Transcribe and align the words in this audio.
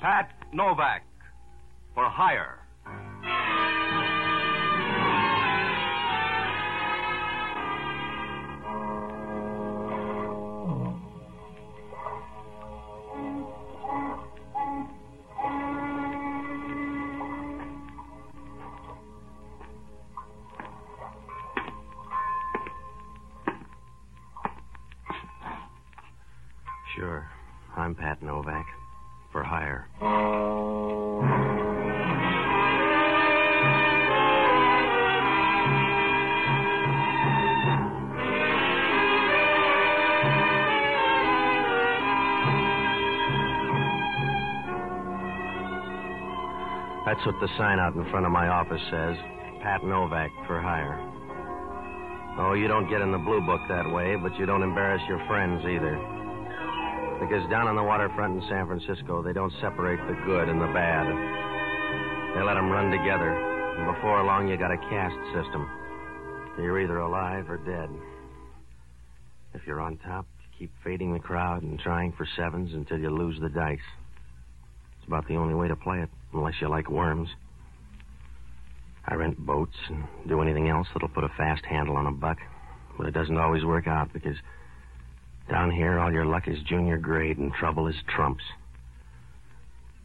Pat 0.00 0.30
Novak 0.52 1.02
for 1.94 2.04
hire. 2.08 2.60
That's 47.18 47.34
what 47.34 47.40
the 47.40 47.50
sign 47.58 47.80
out 47.80 47.96
in 47.96 48.08
front 48.12 48.26
of 48.26 48.30
my 48.30 48.46
office 48.46 48.80
says. 48.94 49.16
Pat 49.60 49.82
Novak 49.82 50.30
for 50.46 50.62
hire. 50.62 51.02
Oh, 52.38 52.54
you 52.54 52.68
don't 52.68 52.88
get 52.88 53.00
in 53.00 53.10
the 53.10 53.18
blue 53.18 53.40
book 53.40 53.58
that 53.68 53.90
way, 53.90 54.14
but 54.14 54.38
you 54.38 54.46
don't 54.46 54.62
embarrass 54.62 55.02
your 55.08 55.18
friends 55.26 55.58
either. 55.66 55.98
Because 57.18 57.42
down 57.50 57.66
on 57.66 57.74
the 57.74 57.82
waterfront 57.82 58.40
in 58.40 58.48
San 58.48 58.68
Francisco, 58.68 59.20
they 59.20 59.32
don't 59.32 59.52
separate 59.60 59.98
the 60.06 60.14
good 60.26 60.48
and 60.48 60.62
the 60.62 60.70
bad. 60.70 61.10
They 62.38 62.42
let 62.46 62.54
them 62.54 62.70
run 62.70 62.94
together. 62.94 63.34
And 63.34 63.92
before 63.92 64.22
long, 64.22 64.46
you 64.46 64.56
got 64.56 64.70
a 64.70 64.78
caste 64.78 65.18
system. 65.34 65.66
You're 66.56 66.78
either 66.78 66.98
alive 66.98 67.50
or 67.50 67.56
dead. 67.56 67.90
If 69.54 69.66
you're 69.66 69.80
on 69.80 69.98
top, 70.06 70.24
keep 70.56 70.70
fading 70.84 71.14
the 71.14 71.18
crowd 71.18 71.64
and 71.64 71.80
trying 71.80 72.12
for 72.12 72.28
sevens 72.36 72.74
until 72.74 73.00
you 73.00 73.10
lose 73.10 73.40
the 73.40 73.48
dice. 73.48 73.82
It's 74.98 75.08
about 75.08 75.26
the 75.26 75.34
only 75.34 75.54
way 75.54 75.66
to 75.66 75.74
play 75.74 75.98
it, 75.98 76.10
unless 76.32 76.54
you 76.60 76.68
like 76.68 76.90
worms. 76.90 77.28
I 79.06 79.14
rent 79.14 79.38
boats 79.38 79.76
and 79.88 80.04
do 80.28 80.42
anything 80.42 80.68
else 80.68 80.86
that'll 80.92 81.08
put 81.08 81.24
a 81.24 81.30
fast 81.30 81.64
handle 81.64 81.96
on 81.96 82.06
a 82.06 82.12
buck. 82.12 82.38
But 82.96 83.06
it 83.06 83.14
doesn't 83.14 83.38
always 83.38 83.64
work 83.64 83.86
out 83.86 84.12
because 84.12 84.36
down 85.48 85.70
here, 85.70 85.98
all 85.98 86.12
your 86.12 86.26
luck 86.26 86.46
is 86.46 86.58
junior 86.66 86.98
grade 86.98 87.38
and 87.38 87.52
trouble 87.52 87.86
is 87.86 87.94
trumps. 88.06 88.44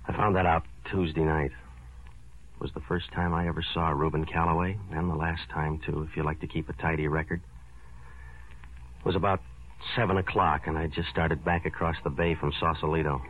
I 0.08 0.14
found 0.14 0.36
that 0.36 0.46
out 0.46 0.64
Tuesday 0.90 1.24
night. 1.24 1.52
It 2.56 2.62
was 2.62 2.72
the 2.74 2.82
first 2.88 3.12
time 3.14 3.34
I 3.34 3.48
ever 3.48 3.64
saw 3.74 3.90
Reuben 3.90 4.26
Calloway, 4.26 4.78
and 4.92 5.10
the 5.10 5.16
last 5.16 5.42
time, 5.52 5.82
too, 5.86 6.08
if 6.10 6.16
you 6.16 6.24
like 6.24 6.40
to 6.42 6.48
keep 6.48 6.70
a 6.70 6.74
tidy 6.74 7.08
record. 7.08 7.42
It 9.00 9.06
was 9.06 9.16
about 9.16 9.42
seven 9.98 10.18
o'clock, 10.18 10.62
and 10.68 10.78
I 10.78 10.88
just 10.88 11.10
started 11.10 11.44
back 11.44 11.66
across 11.66 11.96
the 12.04 12.10
bay 12.10 12.36
from 12.36 12.54
Sausalito. 12.60 13.22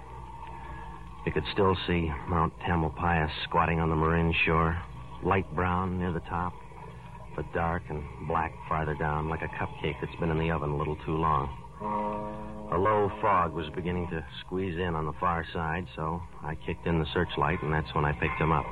You 1.25 1.31
could 1.31 1.45
still 1.53 1.75
see 1.87 2.11
Mount 2.27 2.53
Tamalpais 2.67 3.29
squatting 3.45 3.79
on 3.79 3.89
the 3.89 3.95
Marin 3.95 4.33
shore, 4.45 4.77
light 5.23 5.49
brown 5.55 5.97
near 5.97 6.11
the 6.11 6.19
top, 6.21 6.53
but 7.35 7.45
dark 7.53 7.83
and 7.89 8.03
black 8.27 8.53
farther 8.67 8.93
down, 8.93 9.29
like 9.29 9.41
a 9.41 9.47
cupcake 9.47 9.95
that's 10.01 10.15
been 10.19 10.31
in 10.31 10.37
the 10.37 10.51
oven 10.51 10.71
a 10.71 10.77
little 10.77 10.97
too 11.05 11.15
long. 11.15 11.49
A 12.73 12.77
low 12.77 13.09
fog 13.21 13.53
was 13.53 13.69
beginning 13.73 14.09
to 14.09 14.25
squeeze 14.41 14.77
in 14.77 14.95
on 14.95 15.05
the 15.05 15.13
far 15.13 15.45
side, 15.53 15.87
so 15.95 16.21
I 16.43 16.55
kicked 16.55 16.87
in 16.87 16.99
the 16.99 17.05
searchlight, 17.13 17.61
and 17.63 17.73
that's 17.73 17.93
when 17.95 18.03
I 18.03 18.11
picked 18.11 18.41
him 18.41 18.51
up. 18.51 18.65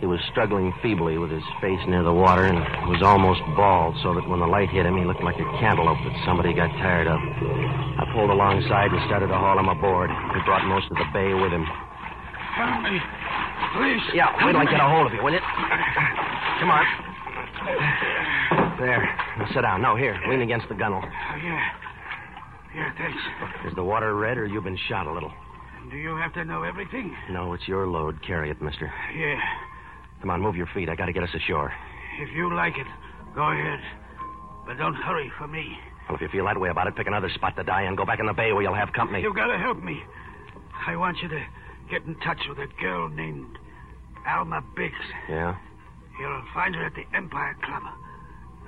He 0.00 0.06
was 0.06 0.18
struggling 0.32 0.72
feebly 0.80 1.18
with 1.18 1.30
his 1.30 1.44
face 1.60 1.80
near 1.86 2.02
the 2.02 2.12
water 2.12 2.44
and 2.48 2.56
was 2.88 3.04
almost 3.04 3.44
bald, 3.54 3.96
so 4.02 4.14
that 4.16 4.26
when 4.26 4.40
the 4.40 4.48
light 4.48 4.72
hit 4.72 4.86
him, 4.86 4.96
he 4.96 5.04
looked 5.04 5.22
like 5.22 5.36
a 5.36 5.44
cantaloupe 5.60 6.00
that 6.00 6.16
somebody 6.24 6.56
got 6.56 6.72
tired 6.80 7.06
of. 7.06 7.20
I 7.20 8.08
pulled 8.16 8.30
alongside 8.30 8.92
and 8.96 9.00
started 9.04 9.28
to 9.28 9.36
haul 9.36 9.60
him 9.60 9.68
aboard. 9.68 10.08
He 10.08 10.40
brought 10.48 10.64
most 10.64 10.90
of 10.90 10.96
the 10.96 11.04
bay 11.12 11.36
with 11.36 11.52
him. 11.52 11.68
Help 12.56 12.80
me. 12.80 12.96
Please. 13.76 14.02
Yeah, 14.16 14.32
wait 14.40 14.56
till 14.56 14.60
I 14.60 14.64
get 14.64 14.80
a 14.80 14.88
hold 14.88 15.06
of 15.06 15.12
you, 15.12 15.22
will 15.22 15.36
you? 15.36 15.44
Come 15.44 16.72
on. 16.72 16.84
There. 18.80 19.04
Now 19.36 19.46
sit 19.52 19.60
down. 19.60 19.82
No, 19.82 19.96
here. 19.96 20.16
Lean 20.28 20.40
against 20.40 20.68
the 20.68 20.74
gunwale. 20.74 21.04
Oh, 21.04 21.36
yeah. 21.44 21.60
Yeah, 22.74 22.90
thanks. 22.96 23.20
Is 23.68 23.74
the 23.76 23.84
water 23.84 24.14
red 24.14 24.38
or 24.38 24.46
you've 24.46 24.64
been 24.64 24.78
shot 24.88 25.06
a 25.06 25.12
little? 25.12 25.32
Do 25.90 25.96
you 25.96 26.16
have 26.16 26.32
to 26.34 26.44
know 26.44 26.62
everything? 26.62 27.14
No, 27.30 27.52
it's 27.52 27.68
your 27.68 27.86
load. 27.86 28.22
Carry 28.26 28.50
it, 28.50 28.62
mister. 28.62 28.92
Yeah. 29.14 29.38
Come 30.20 30.30
on, 30.30 30.40
move 30.40 30.56
your 30.56 30.68
feet. 30.74 30.88
I 30.88 30.94
gotta 30.94 31.12
get 31.12 31.22
us 31.22 31.34
ashore. 31.34 31.72
If 32.20 32.28
you 32.34 32.54
like 32.54 32.76
it, 32.76 32.86
go 33.34 33.50
ahead. 33.50 33.80
But 34.66 34.76
don't 34.78 34.94
hurry 34.94 35.30
for 35.38 35.48
me. 35.48 35.78
Well, 36.08 36.16
if 36.16 36.20
you 36.20 36.28
feel 36.28 36.44
that 36.46 36.60
way 36.60 36.68
about 36.68 36.86
it, 36.86 36.96
pick 36.96 37.06
another 37.06 37.30
spot 37.34 37.56
to 37.56 37.64
die 37.64 37.82
and 37.82 37.96
Go 37.96 38.04
back 38.04 38.20
in 38.20 38.26
the 38.26 38.32
bay 38.32 38.52
where 38.52 38.62
you'll 38.62 38.74
have 38.74 38.92
company. 38.92 39.22
You've 39.22 39.36
gotta 39.36 39.58
help 39.58 39.82
me. 39.82 40.02
I 40.86 40.96
want 40.96 41.18
you 41.22 41.28
to 41.28 41.40
get 41.90 42.04
in 42.04 42.14
touch 42.20 42.38
with 42.48 42.58
a 42.58 42.66
girl 42.80 43.08
named 43.08 43.58
Alma 44.26 44.62
Biggs. 44.76 44.94
Yeah? 45.28 45.56
You'll 46.18 46.42
find 46.52 46.74
her 46.74 46.84
at 46.84 46.92
the 46.94 47.04
Empire 47.16 47.56
Club, 47.64 47.82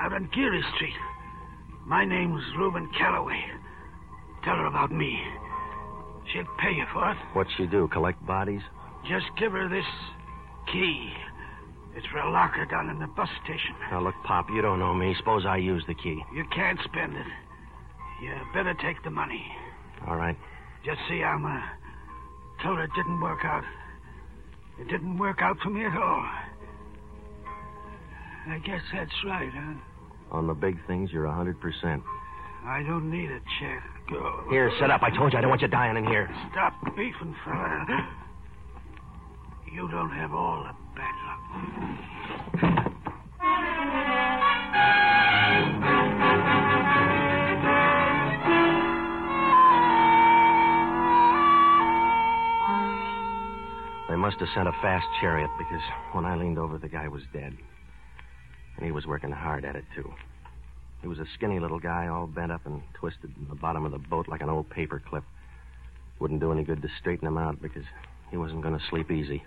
out 0.01 0.13
on 0.13 0.31
Geary 0.35 0.63
Street. 0.75 0.95
My 1.87 2.05
name's 2.05 2.43
Reuben 2.57 2.89
Calloway. 2.97 3.43
Tell 4.45 4.57
her 4.57 4.67
about 4.67 4.93
me. 4.93 5.21
She'll 6.33 6.47
pay 6.59 6.73
you 6.73 6.85
for 6.93 7.11
it. 7.11 7.17
What'd 7.35 7.53
she 7.57 7.67
do? 7.67 7.89
Collect 7.89 8.25
bodies? 8.25 8.63
Just 9.09 9.27
give 9.39 9.53
her 9.53 9.69
this 9.69 9.85
key. 10.73 11.13
It's 11.95 12.07
for 12.07 12.19
a 12.19 12.31
locker 12.31 12.65
down 12.65 12.89
in 12.89 12.99
the 12.99 13.07
bus 13.07 13.29
station. 13.45 13.75
Now, 13.91 14.01
look, 14.01 14.15
Pop, 14.25 14.47
you 14.51 14.63
don't 14.63 14.79
know 14.79 14.95
me. 14.95 15.15
Suppose 15.19 15.45
I 15.47 15.59
use 15.59 15.85
the 15.87 15.95
key. 15.95 16.23
You 16.35 16.45
can't 16.55 16.79
spend 16.85 17.17
it. 17.17 17.27
You 18.23 18.33
better 18.55 18.75
take 18.75 19.03
the 19.05 19.11
money. 19.11 19.45
All 20.07 20.17
right. 20.17 20.37
Just 20.85 21.01
see, 21.09 21.23
Alma. 21.23 21.63
Tell 22.63 22.75
her 22.75 22.85
it 22.85 22.91
didn't 22.97 23.21
work 23.21 23.45
out. 23.45 23.65
It 24.81 24.89
didn't 24.89 25.19
work 25.19 25.43
out 25.43 25.59
for 25.63 25.71
me 25.71 25.85
at 25.85 25.97
all. 25.97 26.25
I 28.49 28.59
guess 28.59 28.81
that's 28.93 29.13
right, 29.27 29.51
huh? 29.53 29.75
On 30.33 30.47
the 30.47 30.55
big 30.55 30.79
things, 30.87 31.11
you're 31.13 31.27
a 31.27 31.31
100%. 31.31 32.03
I 32.65 32.83
don't 32.83 33.11
need 33.11 33.31
a 33.31 33.41
check. 33.61 33.83
Go. 34.09 34.45
Here, 34.51 34.73
sit 34.81 34.91
up. 34.91 35.03
I 35.03 35.11
told 35.11 35.33
you 35.33 35.39
I 35.39 35.43
don't 35.43 35.51
want 35.51 35.63
you 35.63 35.69
dying 35.69 35.97
in 35.97 36.07
here. 36.07 36.31
Stop 36.53 36.75
beefing, 36.97 37.35
fella. 37.45 37.87
You 39.73 39.89
don't 39.89 40.11
have 40.11 40.33
all 40.33 40.63
the 40.65 40.75
bad 40.95 41.15
luck. 41.27 41.32
They 54.09 54.17
must 54.17 54.39
have 54.41 54.49
sent 54.55 54.69
a 54.69 54.73
fast 54.83 55.07
chariot 55.21 55.51
because 55.57 55.81
when 56.13 56.25
I 56.25 56.37
leaned 56.37 56.59
over, 56.59 56.79
the 56.79 56.89
guy 56.89 57.09
was 57.09 57.23
dead. 57.33 57.57
And 58.77 58.85
he 58.85 58.93
was 58.93 59.07
working 59.07 59.31
hard 59.31 59.65
at 59.65 59.75
it, 59.75 59.85
too. 59.95 60.13
He 61.01 61.09
was 61.09 61.19
a 61.19 61.27
skinny 61.35 61.59
little 61.59 61.81
guy, 61.81 62.09
all 62.09 62.27
bent 62.27 62.53
up 62.53 62.65
and 62.65 62.83
twisted 62.95 63.35
in 63.41 63.49
the 63.49 63.55
bottom 63.55 63.85
of 63.85 63.93
the 63.93 63.99
boat 63.99 64.29
like 64.29 64.43
an 64.43 64.49
old 64.49 64.69
paper 64.71 65.03
clip. 65.09 65.25
Wouldn't 66.21 66.41
do 66.41 66.53
any 66.53 66.63
good 66.63 66.83
to 66.83 66.89
straighten 67.01 67.27
him 67.27 67.39
out 67.39 67.61
because 67.61 67.85
he 68.31 68.37
wasn't 68.37 68.63
going 68.63 68.79
to 68.79 68.85
sleep 68.91 69.11
easy. 69.11 69.43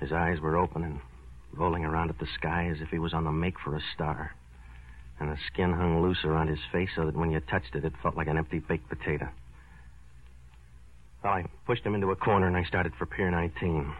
His 0.00 0.12
eyes 0.12 0.40
were 0.40 0.56
open 0.56 0.84
and 0.84 1.00
rolling 1.52 1.84
around 1.84 2.10
at 2.10 2.18
the 2.18 2.28
sky 2.38 2.68
as 2.72 2.80
if 2.80 2.88
he 2.88 2.98
was 2.98 3.14
on 3.14 3.24
the 3.24 3.32
make 3.32 3.58
for 3.58 3.74
a 3.74 3.82
star. 3.94 4.34
And 5.18 5.30
the 5.30 5.38
skin 5.52 5.72
hung 5.72 6.00
loose 6.00 6.24
around 6.24 6.48
his 6.48 6.60
face 6.70 6.90
so 6.94 7.06
that 7.06 7.16
when 7.16 7.30
you 7.30 7.40
touched 7.40 7.74
it, 7.74 7.84
it 7.84 7.92
felt 8.02 8.16
like 8.16 8.28
an 8.28 8.38
empty 8.38 8.60
baked 8.60 8.88
potato. 8.88 9.28
Well, 11.22 11.32
I 11.32 11.44
pushed 11.66 11.84
him 11.84 11.96
into 11.96 12.12
a 12.12 12.16
corner 12.16 12.46
and 12.46 12.56
I 12.56 12.62
started 12.64 12.92
for 12.96 13.06
Pier 13.06 13.30
19. 13.30 13.92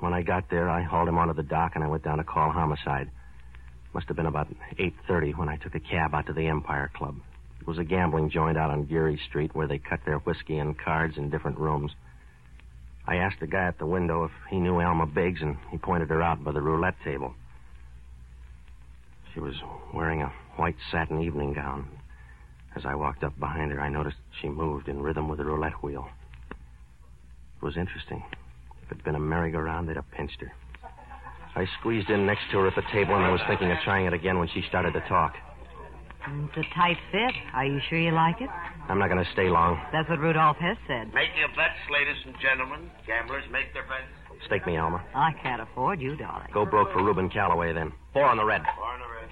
When 0.00 0.12
I 0.12 0.22
got 0.22 0.50
there, 0.50 0.68
I 0.68 0.82
hauled 0.82 1.08
him 1.08 1.16
onto 1.16 1.32
the 1.32 1.42
dock 1.42 1.72
and 1.74 1.82
I 1.82 1.88
went 1.88 2.04
down 2.04 2.18
to 2.18 2.24
call 2.24 2.50
homicide. 2.50 3.10
Must 3.94 4.08
have 4.08 4.16
been 4.16 4.26
about 4.26 4.48
8.30 4.78 5.38
when 5.38 5.48
I 5.48 5.56
took 5.56 5.74
a 5.74 5.80
cab 5.80 6.14
out 6.14 6.26
to 6.26 6.34
the 6.34 6.48
Empire 6.48 6.90
Club. 6.94 7.16
It 7.60 7.66
was 7.66 7.78
a 7.78 7.84
gambling 7.84 8.28
joint 8.28 8.58
out 8.58 8.70
on 8.70 8.84
Geary 8.84 9.18
Street 9.26 9.54
where 9.54 9.66
they 9.66 9.78
cut 9.78 10.00
their 10.04 10.18
whiskey 10.18 10.58
and 10.58 10.78
cards 10.78 11.16
in 11.16 11.30
different 11.30 11.58
rooms. 11.58 11.92
I 13.06 13.16
asked 13.16 13.40
the 13.40 13.46
guy 13.46 13.66
at 13.66 13.78
the 13.78 13.86
window 13.86 14.24
if 14.24 14.32
he 14.50 14.58
knew 14.58 14.80
Alma 14.80 15.06
Biggs, 15.06 15.40
and 15.40 15.56
he 15.70 15.78
pointed 15.78 16.10
her 16.10 16.22
out 16.22 16.42
by 16.42 16.52
the 16.52 16.60
roulette 16.60 16.96
table. 17.04 17.34
She 19.32 19.40
was 19.40 19.54
wearing 19.94 20.22
a 20.22 20.32
white 20.56 20.76
satin 20.90 21.22
evening 21.22 21.52
gown. 21.52 21.88
As 22.74 22.84
I 22.84 22.94
walked 22.94 23.22
up 23.22 23.38
behind 23.38 23.70
her, 23.72 23.80
I 23.80 23.88
noticed 23.88 24.16
she 24.40 24.48
moved 24.48 24.88
in 24.88 25.02
rhythm 25.02 25.28
with 25.28 25.38
the 25.38 25.44
roulette 25.44 25.82
wheel. 25.82 26.08
It 26.50 27.64
was 27.64 27.76
interesting. 27.76 28.24
If 28.82 28.92
it'd 28.92 29.04
been 29.04 29.14
a 29.14 29.20
merry-go-round, 29.20 29.88
they'd 29.88 29.96
have 29.96 30.10
pinched 30.10 30.40
her. 30.40 30.52
I 31.54 31.66
squeezed 31.80 32.10
in 32.10 32.26
next 32.26 32.50
to 32.50 32.58
her 32.58 32.66
at 32.66 32.74
the 32.74 32.82
table, 32.92 33.14
and 33.14 33.24
I 33.24 33.30
was 33.30 33.40
thinking 33.46 33.70
of 33.70 33.78
trying 33.84 34.06
it 34.06 34.12
again 34.12 34.38
when 34.38 34.48
she 34.48 34.62
started 34.68 34.92
to 34.92 35.00
talk. 35.08 35.34
It's 36.28 36.56
a 36.56 36.74
tight 36.74 36.96
fit. 37.12 37.34
Are 37.54 37.64
you 37.64 37.80
sure 37.88 37.98
you 37.98 38.10
like 38.10 38.40
it? 38.40 38.50
I'm 38.88 38.98
not 38.98 39.08
going 39.08 39.24
to 39.24 39.30
stay 39.32 39.48
long. 39.48 39.80
That's 39.92 40.08
what 40.08 40.18
Rudolph 40.18 40.56
Hess 40.56 40.76
said. 40.86 41.14
Make 41.14 41.30
your 41.38 41.48
bets, 41.48 41.78
ladies 41.90 42.20
and 42.24 42.34
gentlemen. 42.40 42.90
Gamblers 43.06 43.44
make 43.50 43.72
their 43.72 43.84
bets. 43.84 44.10
Stake 44.46 44.66
me, 44.66 44.76
Alma. 44.76 45.02
I 45.14 45.32
can't 45.42 45.62
afford 45.62 46.00
you, 46.00 46.16
darling. 46.16 46.48
Go 46.52 46.66
broke 46.66 46.92
for 46.92 47.02
Reuben 47.02 47.30
Calloway, 47.30 47.72
then. 47.72 47.92
Four 48.12 48.24
on 48.26 48.36
the 48.36 48.44
red. 48.44 48.62
Four 48.76 48.84
on 48.84 49.00
the 49.00 49.06
red. 49.06 49.28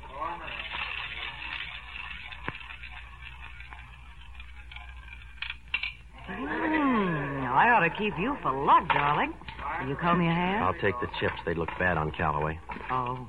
Hmm, 6.26 7.44
I 7.52 7.70
ought 7.70 7.81
to 7.81 7.91
keep 7.91 8.14
you 8.19 8.37
for 8.43 8.52
luck, 8.64 8.88
darling. 8.88 9.35
Will 9.81 9.88
you 9.88 9.96
comb 9.96 10.23
your 10.23 10.32
hair? 10.32 10.62
I'll 10.62 10.75
take 10.75 10.94
the 11.00 11.08
chips. 11.20 11.35
They'd 11.44 11.58
look 11.58 11.70
bad 11.79 11.99
on 11.99 12.12
Calloway. 12.12 12.58
Oh. 12.91 13.26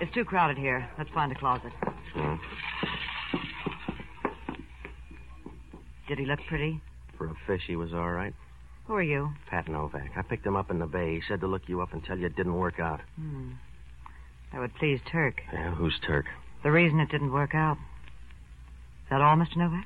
It's 0.00 0.12
too 0.14 0.24
crowded 0.24 0.56
here. 0.56 0.88
Let's 0.96 1.10
find 1.10 1.32
a 1.32 1.34
closet. 1.34 1.72
Hmm. 2.14 2.34
Did 6.06 6.18
he 6.18 6.26
look 6.26 6.40
pretty? 6.48 6.80
For 7.16 7.26
a 7.26 7.34
fish, 7.46 7.62
he 7.66 7.76
was 7.76 7.92
all 7.92 8.10
right. 8.10 8.32
Who 8.86 8.94
are 8.94 9.02
you? 9.02 9.30
Pat 9.50 9.68
Novak. 9.68 10.12
I 10.16 10.22
picked 10.22 10.46
him 10.46 10.56
up 10.56 10.70
in 10.70 10.78
the 10.78 10.86
bay. 10.86 11.16
He 11.16 11.22
said 11.28 11.40
to 11.40 11.46
look 11.46 11.62
you 11.66 11.82
up 11.82 11.92
and 11.92 12.02
tell 12.02 12.16
you 12.16 12.26
it 12.26 12.36
didn't 12.36 12.54
work 12.54 12.80
out. 12.80 13.00
Hmm. 13.16 13.50
That 14.52 14.60
would 14.60 14.74
please 14.76 15.00
Turk. 15.10 15.42
Yeah, 15.52 15.74
who's 15.74 15.98
Turk? 16.06 16.24
The 16.62 16.70
reason 16.70 17.00
it 17.00 17.10
didn't 17.10 17.32
work 17.32 17.54
out. 17.54 17.76
Is 17.76 19.10
that 19.10 19.20
all, 19.20 19.36
Mr. 19.36 19.56
Novak? 19.56 19.84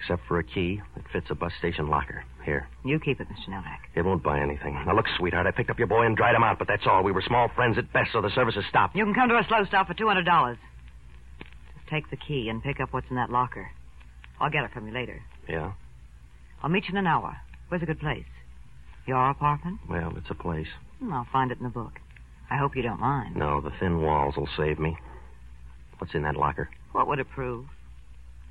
Except 0.00 0.22
for 0.26 0.38
a 0.38 0.44
key 0.44 0.80
that 0.94 1.04
fits 1.12 1.26
a 1.30 1.34
bus 1.34 1.52
station 1.58 1.88
locker. 1.88 2.24
Here. 2.48 2.66
You 2.82 2.98
keep 2.98 3.20
it, 3.20 3.28
Mr. 3.28 3.50
Novak. 3.50 3.90
It 3.94 4.06
won't 4.06 4.22
buy 4.22 4.40
anything. 4.40 4.72
Now, 4.86 4.96
look, 4.96 5.04
sweetheart, 5.18 5.46
I 5.46 5.50
picked 5.50 5.68
up 5.68 5.76
your 5.76 5.86
boy 5.86 6.06
and 6.06 6.16
dried 6.16 6.34
him 6.34 6.42
out, 6.42 6.58
but 6.58 6.66
that's 6.66 6.86
all. 6.86 7.02
We 7.02 7.12
were 7.12 7.20
small 7.20 7.48
friends 7.54 7.76
at 7.76 7.92
best, 7.92 8.08
so 8.14 8.22
the 8.22 8.30
services 8.34 8.64
stopped. 8.70 8.96
You 8.96 9.04
can 9.04 9.12
come 9.12 9.28
to 9.28 9.36
a 9.36 9.44
slow 9.46 9.66
stop 9.66 9.86
for 9.86 9.92
$200. 9.92 10.56
Just 11.40 11.88
take 11.90 12.08
the 12.08 12.16
key 12.16 12.48
and 12.48 12.62
pick 12.62 12.80
up 12.80 12.94
what's 12.94 13.06
in 13.10 13.16
that 13.16 13.28
locker. 13.28 13.70
I'll 14.40 14.48
get 14.48 14.64
it 14.64 14.70
from 14.72 14.86
you 14.86 14.94
later. 14.94 15.20
Yeah? 15.46 15.72
I'll 16.62 16.70
meet 16.70 16.84
you 16.88 16.92
in 16.92 16.96
an 16.96 17.06
hour. 17.06 17.36
Where's 17.68 17.82
a 17.82 17.86
good 17.86 18.00
place? 18.00 18.24
Your 19.06 19.28
apartment? 19.28 19.80
Well, 19.86 20.14
it's 20.16 20.30
a 20.30 20.34
place. 20.34 20.68
Hmm, 21.00 21.12
I'll 21.12 21.28
find 21.30 21.50
it 21.50 21.58
in 21.58 21.64
the 21.64 21.70
book. 21.70 22.00
I 22.50 22.56
hope 22.56 22.76
you 22.76 22.82
don't 22.82 22.98
mind. 22.98 23.36
No, 23.36 23.60
the 23.60 23.72
thin 23.78 24.00
walls 24.00 24.36
will 24.38 24.48
save 24.56 24.78
me. 24.78 24.96
What's 25.98 26.14
in 26.14 26.22
that 26.22 26.36
locker? 26.36 26.70
What 26.92 27.08
would 27.08 27.18
it 27.18 27.28
prove? 27.28 27.66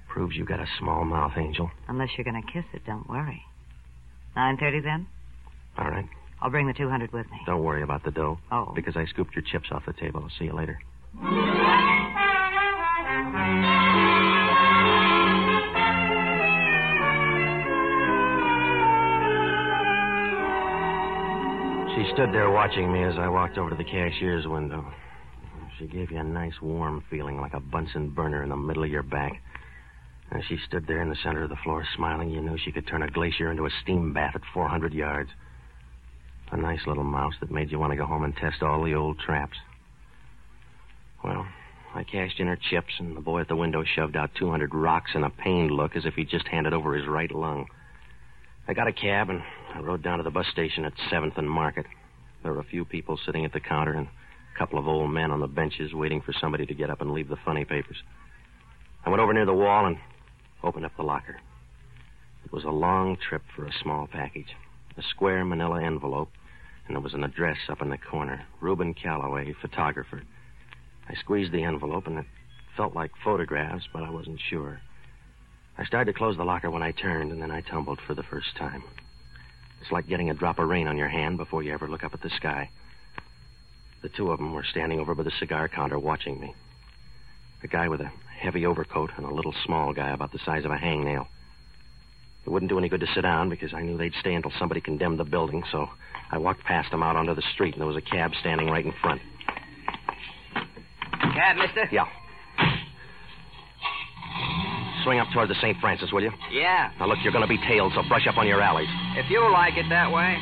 Proves 0.08 0.36
you 0.36 0.46
got 0.46 0.60
a 0.60 0.68
small 0.78 1.04
mouth, 1.04 1.32
Angel. 1.36 1.72
Unless 1.88 2.10
you're 2.16 2.26
going 2.26 2.40
to 2.40 2.52
kiss 2.54 2.66
it, 2.74 2.86
don't 2.86 3.10
worry. 3.10 3.42
9.30 4.38 4.84
then? 4.84 5.07
All 5.80 5.89
right. 5.89 6.06
I'll 6.42 6.51
bring 6.51 6.68
the 6.68 6.74
200 6.74 7.12
with 7.12 7.30
me. 7.31 7.39
Don't 7.48 7.63
worry 7.63 7.81
about 7.81 8.04
the 8.04 8.12
dough. 8.12 8.38
Oh. 8.51 8.72
Because 8.75 8.95
I 8.95 9.06
scooped 9.06 9.36
your 9.36 9.44
chips 9.51 9.69
off 9.72 9.84
the 9.88 9.94
table. 9.94 10.22
I'll 10.24 10.30
see 10.38 10.45
you 10.45 10.54
later. 10.54 10.80
She 21.95 22.13
stood 22.13 22.31
there 22.31 22.51
watching 22.51 22.94
me 22.94 23.04
as 23.04 23.16
I 23.18 23.28
walked 23.28 23.57
over 23.57 23.72
to 23.72 23.75
the 23.75 23.83
cashier's 23.83 24.45
window. 24.45 24.86
She 25.80 25.88
gave 25.88 26.12
you 26.12 26.19
a 26.19 26.24
nice 26.24 26.54
warm 26.62 27.04
feeling 27.10 27.42
like 27.42 27.54
a 27.54 27.60
Bunsen 27.60 28.10
burner 28.10 28.44
in 28.44 28.50
the 28.50 28.56
middle 28.56 28.83
of 28.83 28.90
your 28.92 29.01
back. 29.01 29.42
As 30.32 30.44
she 30.46 30.58
stood 30.58 30.86
there 30.88 31.02
in 31.02 31.10
the 31.10 31.16
center 31.24 31.44
of 31.44 31.50
the 31.50 31.56
floor 31.56 31.86
smiling, 31.96 32.30
you 32.30 32.42
knew 32.42 32.58
she 32.58 32.72
could 32.72 32.86
turn 32.86 33.02
a 33.02 33.10
glacier 33.10 33.50
into 33.50 33.66
a 33.66 33.70
steam 33.82 34.12
bath 34.12 34.36
at 34.36 34.42
400 34.54 34.94
yards. 34.94 35.30
A 36.52 36.58
nice 36.58 36.86
little 36.86 37.04
mouse 37.04 37.34
that 37.40 37.52
made 37.52 37.72
you 37.72 37.80
want 37.80 37.92
to 37.92 37.98
go 37.98 38.06
home 38.06 38.24
and 38.24 38.36
test 38.36 38.62
all 38.62 38.84
the 38.84 38.94
old 38.94 39.20
traps. 39.20 39.58
Well, 41.24 41.48
I 41.96 42.04
cashed 42.04 42.40
in 42.40 42.48
her 42.48 42.58
chips, 42.70 42.94
and 43.00 43.16
the 43.16 43.22
boy 43.22 43.42
at 43.42 43.48
the 43.48 43.56
window 43.56 43.84
shoved 43.84 44.18
out 44.18 44.36
200 44.36 44.76
rocks 44.76 45.12
in 45.16 45.24
a 45.24 45.30
pained 45.30 45.72
look 45.72 45.96
as 45.96 46.06
if 46.06 46.16
he'd 46.16 46.30
just 46.30 46.48
handed 46.48 46.74
over 46.74 46.94
his 46.94 47.08
right 47.08 47.32
lung. 47.32 47.68
I 48.68 48.74
got 48.74 48.88
a 48.88 48.94
cab, 48.94 49.30
and 49.30 49.42
I 49.74 49.80
rode 49.80 50.04
down 50.04 50.18
to 50.18 50.24
the 50.24 50.30
bus 50.30 50.48
station 50.52 50.84
at 50.84 50.94
7th 51.10 51.38
and 51.38 51.50
Market. 51.50 51.86
There 52.44 52.54
were 52.54 52.60
a 52.60 52.66
few 52.66 52.84
people 52.84 53.18
sitting 53.26 53.46
at 53.46 53.54
the 53.54 53.60
counter 53.62 53.94
and 53.94 54.08
a 54.08 54.60
couple 54.60 54.78
of 54.78 54.88
old 54.88 55.10
men 55.10 55.32
on 55.32 55.40
the 55.40 55.48
benches 55.48 55.94
waiting 55.94 56.22
for 56.22 56.34
somebody 56.34 56.66
to 56.66 56.74
get 56.74 56.90
up 56.90 57.02
and 57.02 57.12
leave 57.12 57.30
the 57.30 57.38
funny 57.46 57.66
papers. 57.66 57.98
I 59.06 59.10
went 59.10 59.22
over 59.22 59.34
near 59.34 59.46
the 59.46 59.54
wall 59.54 59.86
and 59.86 59.98
opened 60.68 60.86
up 60.86 60.96
the 60.98 61.04
locker. 61.04 61.38
It 62.46 62.52
was 62.52 62.66
a 62.66 62.69
long 62.69 63.18
trip 63.18 63.42
for 63.56 63.66
a 63.66 63.74
small 63.81 64.08
package. 64.08 64.56
A 64.98 65.02
square 65.02 65.46
manila 65.46 65.81
envelope, 65.84 66.30
and 66.86 66.96
there 66.96 67.02
was 67.02 67.14
an 67.14 67.24
address 67.24 67.58
up 67.69 67.81
in 67.81 67.90
the 67.90 67.98
corner. 67.98 68.46
Reuben 68.62 68.94
Calloway, 68.94 69.54
photographer. 69.62 70.24
I 71.08 71.16
squeezed 71.16 71.54
the 71.54 71.64
envelope, 71.64 72.08
and 72.08 72.19
it 72.19 72.25
felt 72.75 72.94
like 72.94 73.12
photographs, 73.24 73.86
but 73.94 74.04
I 74.04 74.10
wasn't 74.10 74.40
sure. 74.50 74.81
I 75.78 75.86
started 75.86 76.12
to 76.12 76.18
close 76.18 76.36
the 76.36 76.44
locker 76.44 76.69
when 76.69 76.84
I 76.84 76.92
turned, 76.92 77.31
and 77.31 77.42
then 77.42 77.52
I 77.52 77.62
tumbled 77.62 78.00
for 78.06 78.14
the 78.14 78.24
first 78.24 78.56
time. 78.58 78.84
It's 79.81 79.92
like 79.92 80.08
getting 80.08 80.30
a 80.30 80.34
drop 80.34 80.60
of 80.60 80.68
rain 80.68 80.88
on 80.88 80.98
your 80.98 81.08
hand 81.08 81.38
before 81.38 81.64
you 81.64 81.74
ever 81.74 81.88
look 81.88 82.04
up 82.04 82.14
at 82.14 82.22
the 82.22 82.31
sky. 82.31 82.69
The 84.02 84.10
two 84.10 84.31
of 84.31 84.40
them 84.40 84.54
were 84.54 84.66
standing 84.69 85.00
over 85.00 85.16
by 85.16 85.24
the 85.24 85.31
cigar 85.40 85.69
counter 85.69 86.00
watching 86.00 86.40
me. 86.40 86.54
The 87.62 87.68
guy 87.68 87.88
with 87.88 88.02
a 88.02 88.12
heavy 88.38 88.66
overcoat 88.66 89.12
and 89.18 89.25
a 89.25 89.34
little 89.34 89.54
small 89.66 89.94
guy 89.94 90.12
about 90.12 90.31
the 90.31 90.39
size 90.45 90.66
of 90.66 90.72
a 90.72 90.78
hangnail. 90.78 91.28
It 92.45 92.50
wouldn't 92.50 92.69
do 92.69 92.78
any 92.78 92.88
good 92.88 93.01
to 93.01 93.07
sit 93.13 93.22
down 93.22 93.50
because 93.50 93.74
I 93.74 93.81
knew 93.81 93.98
they'd 93.98 94.13
stay 94.19 94.34
until 94.34 94.51
somebody 94.57 94.80
condemned 94.80 95.19
the 95.19 95.25
building, 95.25 95.63
so 95.72 95.89
I 96.31 96.38
walked 96.38 96.63
past 96.63 96.92
them 96.92 97.04
out 97.04 97.16
onto 97.16 97.36
the 97.36 97.44
street, 97.54 97.74
and 97.74 97.81
there 97.81 97.88
was 97.88 97.98
a 97.98 98.01
cab 98.01 98.31
standing 98.39 98.69
right 98.69 98.86
in 98.86 98.94
front. 99.01 99.22
Cab, 101.19 101.57
mister? 101.57 101.89
Yeah. 101.92 102.06
Swing 105.04 105.19
up 105.19 105.28
toward 105.33 105.50
the 105.50 105.56
St. 105.56 105.78
Francis, 105.80 106.12
will 106.12 106.24
you? 106.24 106.31
Yeah. 106.51 106.92
Now, 107.00 107.07
look, 107.07 107.18
you're 107.24 107.33
going 107.33 107.45
to 107.45 107.50
be 107.50 107.60
tailed, 107.68 107.94
so 107.95 108.01
brush 108.07 108.28
up 108.28 108.38
on 108.38 108.48
your 108.48 108.62
alleys. 108.62 108.90
If 109.16 109.30
you 109.30 109.42
like 109.51 109.78
it 109.78 109.86
that 109.90 110.12
way. 110.12 110.38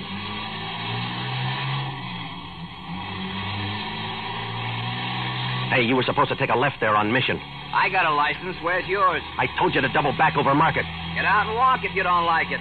Hey, 5.74 5.82
you 5.84 5.96
were 5.96 6.04
supposed 6.04 6.30
to 6.30 6.36
take 6.36 6.50
a 6.50 6.58
left 6.58 6.78
there 6.80 6.96
on 6.96 7.12
Mission. 7.12 7.42
I 7.76 7.92
got 7.92 8.08
a 8.08 8.14
license. 8.16 8.56
Where's 8.64 8.88
yours? 8.88 9.22
I 9.38 9.46
told 9.60 9.76
you 9.76 9.82
to 9.82 9.92
double 9.92 10.16
back 10.18 10.38
over 10.40 10.56
Market. 10.56 10.88
Get 11.14 11.28
out 11.28 11.46
and 11.46 11.56
walk 11.56 11.84
if 11.84 11.94
you 11.94 12.04
don't 12.04 12.26
like 12.26 12.48
it. 12.50 12.60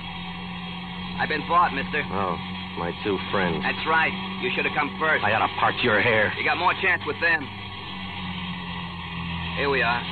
I've 1.22 1.30
been 1.30 1.46
bought, 1.46 1.70
mister. 1.72 2.02
Oh, 2.10 2.34
my 2.76 2.90
two 3.06 3.16
friends. 3.30 3.62
That's 3.62 3.86
right. 3.86 4.10
You 4.42 4.50
should 4.54 4.66
have 4.66 4.74
come 4.74 4.90
first. 4.98 5.22
I 5.22 5.30
ought 5.32 5.46
to 5.46 5.52
part 5.62 5.78
your 5.86 6.02
hair. 6.02 6.34
You 6.34 6.44
got 6.44 6.58
more 6.58 6.74
chance 6.82 7.00
with 7.06 7.16
them. 7.22 7.46
Here 9.56 9.70
we 9.70 9.82
are. 9.82 10.02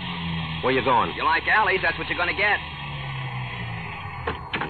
Where 0.63 0.73
you 0.73 0.85
going? 0.87 1.11
You 1.19 1.25
like 1.27 1.43
alleys, 1.51 1.81
that's 1.83 1.99
what 1.99 2.07
you're 2.07 2.17
going 2.17 2.31
to 2.31 2.39
get. 2.39 2.63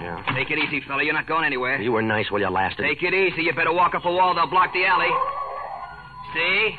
Yeah. 0.01 0.17
Take 0.33 0.49
it 0.49 0.57
easy, 0.57 0.81
fella. 0.87 1.05
You're 1.05 1.13
not 1.13 1.27
going 1.27 1.45
anywhere. 1.45 1.79
You 1.79 1.91
were 1.91 2.01
nice 2.01 2.31
while 2.31 2.41
you 2.41 2.49
lasted. 2.49 2.81
Take 2.81 3.03
it 3.03 3.13
easy. 3.13 3.43
You 3.43 3.53
better 3.53 3.71
walk 3.71 3.93
up 3.93 4.03
a 4.03 4.11
wall. 4.11 4.33
They'll 4.33 4.49
block 4.49 4.73
the 4.73 4.83
alley. 4.83 5.13
See? 6.33 6.75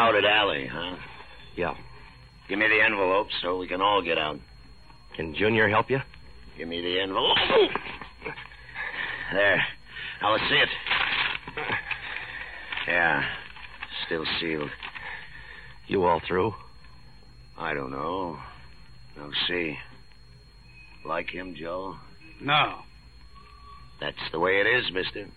Crowded 0.00 0.24
alley, 0.24 0.66
huh? 0.66 0.96
Yeah. 1.56 1.74
Give 2.48 2.58
me 2.58 2.66
the 2.68 2.82
envelope 2.82 3.26
so 3.42 3.58
we 3.58 3.68
can 3.68 3.82
all 3.82 4.00
get 4.00 4.16
out. 4.16 4.38
Can 5.14 5.34
Junior 5.34 5.68
help 5.68 5.90
you? 5.90 5.98
Give 6.56 6.66
me 6.66 6.80
the 6.80 7.00
envelope. 7.00 7.36
There. 9.34 9.62
Now 10.22 10.32
let's 10.32 10.44
see 10.48 10.54
it. 10.56 10.68
Yeah. 12.88 13.22
Still 14.06 14.24
sealed. 14.40 14.70
You 15.86 16.04
all 16.04 16.22
through? 16.26 16.54
I 17.58 17.74
don't 17.74 17.90
know. 17.90 18.38
Now 19.18 19.28
see. 19.46 19.76
Like 21.04 21.28
him, 21.28 21.54
Joe? 21.54 21.96
No. 22.40 22.76
That's 24.00 24.16
the 24.32 24.38
way 24.38 24.62
it 24.62 24.66
is, 24.66 24.90
mister. 24.94 25.28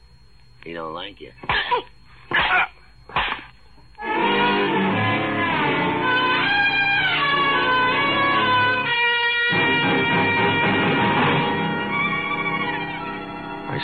He 0.64 0.72
don't 0.72 0.94
like 0.94 1.20
you. 1.20 1.32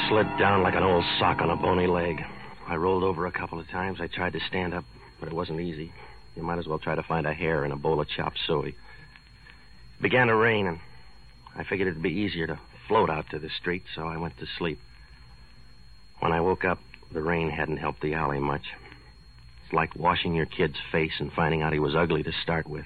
slid 0.10 0.40
down 0.40 0.64
like 0.64 0.74
an 0.74 0.82
old 0.82 1.06
sock 1.20 1.40
on 1.40 1.52
a 1.52 1.56
bony 1.56 1.86
leg. 1.86 2.20
I 2.68 2.76
rolled 2.78 3.04
over 3.04 3.28
a 3.28 3.32
couple 3.32 3.60
of 3.60 3.70
times. 3.70 4.00
I 4.02 4.08
tried 4.08 4.34
to 4.34 4.40
stand 4.48 4.74
up, 4.74 4.84
but 5.20 5.30
it 5.30 5.36
wasn't 5.36 5.60
easy. 5.60 5.94
You 6.36 6.42
might 6.42 6.58
as 6.58 6.66
well 6.66 6.80
try 6.80 6.96
to 6.96 7.04
find 7.04 7.28
a 7.28 7.34
hair 7.34 7.64
in 7.64 7.72
a 7.72 7.76
bowl 7.76 8.02
of 8.02 8.08
chopped 8.10 8.40
suey. 8.48 8.70
It 8.70 10.02
began 10.02 10.26
to 10.28 10.36
rain, 10.36 10.66
and 10.66 10.80
I 11.56 11.64
figured 11.64 11.88
it'd 11.88 12.02
be 12.02 12.10
easier 12.10 12.48
to 12.48 12.60
float 12.88 13.12
out 13.12 13.30
to 13.30 13.40
the 13.40 13.52
street, 13.62 13.84
so 13.94 14.08
I 14.08 14.18
went 14.18 14.36
to 14.40 14.48
sleep. 14.58 14.80
When 16.22 16.32
I 16.32 16.42
woke 16.42 16.66
up, 16.66 16.80
the 17.14 17.22
rain 17.22 17.52
hadn't 17.52 17.78
helped 17.78 18.02
the 18.02 18.16
alley 18.16 18.40
much. 18.40 18.66
It's 19.64 19.74
like 19.74 19.96
washing 19.96 20.34
your 20.34 20.48
kid's 20.48 20.78
face 20.92 21.14
and 21.20 21.32
finding 21.32 21.62
out 21.62 21.72
he 21.72 21.80
was 21.80 21.96
ugly 21.96 22.24
to 22.24 22.32
start 22.42 22.68
with. 22.68 22.86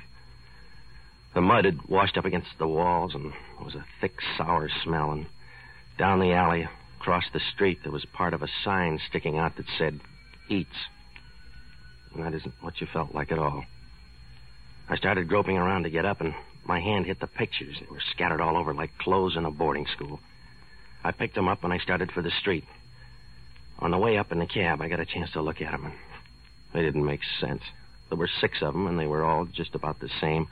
The 1.34 1.42
mud 1.42 1.63
had 1.63 1.88
washed 1.88 2.18
up 2.18 2.25
against 2.25 2.58
the 2.60 2.68
walls, 2.68 3.15
and 3.15 3.32
there 3.32 3.65
was 3.65 3.75
a 3.75 3.86
thick, 4.01 4.15
sour 4.38 4.70
smell, 4.84 5.12
and 5.12 5.25
down 5.98 6.20
the 6.20 6.34
alley, 6.34 6.68
Across 7.03 7.25
the 7.33 7.41
street, 7.53 7.79
there 7.83 7.91
was 7.91 8.05
part 8.13 8.33
of 8.33 8.43
a 8.43 8.48
sign 8.63 8.98
sticking 9.10 9.38
out 9.38 9.57
that 9.57 9.65
said, 9.77 10.00
Eats. 10.48 10.88
And 12.13 12.24
that 12.24 12.33
isn't 12.33 12.53
what 12.62 12.79
you 12.79 12.88
felt 12.93 13.13
like 13.13 13.29
at 13.29 13.38
all. 13.38 13.65
I 14.88 14.95
started 14.95 15.27
groping 15.27 15.57
around 15.57 15.83
to 15.83 15.89
get 15.89 16.05
up, 16.05 16.22
and 16.22 16.33
my 16.65 16.79
hand 16.79 17.05
hit 17.05 17.19
the 17.19 17.27
pictures. 17.27 17.75
They 17.77 17.88
were 17.91 18.00
scattered 18.12 18.39
all 18.39 18.55
over 18.55 18.74
like 18.74 18.98
clothes 19.00 19.36
in 19.36 19.43
a 19.43 19.51
boarding 19.51 19.86
school. 19.93 20.22
I 21.03 21.12
picked 21.12 21.36
them 21.36 21.50
up, 21.50 21.65
and 21.65 21.74
I 21.74 21.77
started 21.79 22.10
for 22.10 22.22
the 22.22 22.31
street. 22.39 22.63
On 23.79 23.91
the 23.91 23.98
way 23.98 24.17
up 24.17 24.31
in 24.31 24.39
the 24.39 24.45
cab, 24.45 24.79
I 24.81 24.88
got 24.88 25.01
a 25.01 25.05
chance 25.05 25.29
to 25.31 25.41
look 25.41 25.60
at 25.60 25.72
them, 25.72 25.83
and 25.88 25.93
they 26.72 26.83
didn't 26.83 27.05
make 27.05 27.19
sense. 27.41 27.63
There 28.07 28.17
were 28.17 28.29
six 28.39 28.60
of 28.62 28.72
them, 28.72 28.88
and 28.88 28.98
they 28.98 29.07
were 29.07 29.25
all 29.25 29.43
just 29.43 29.75
about 29.75 30.00
the 30.00 30.10
same. 30.22 30.48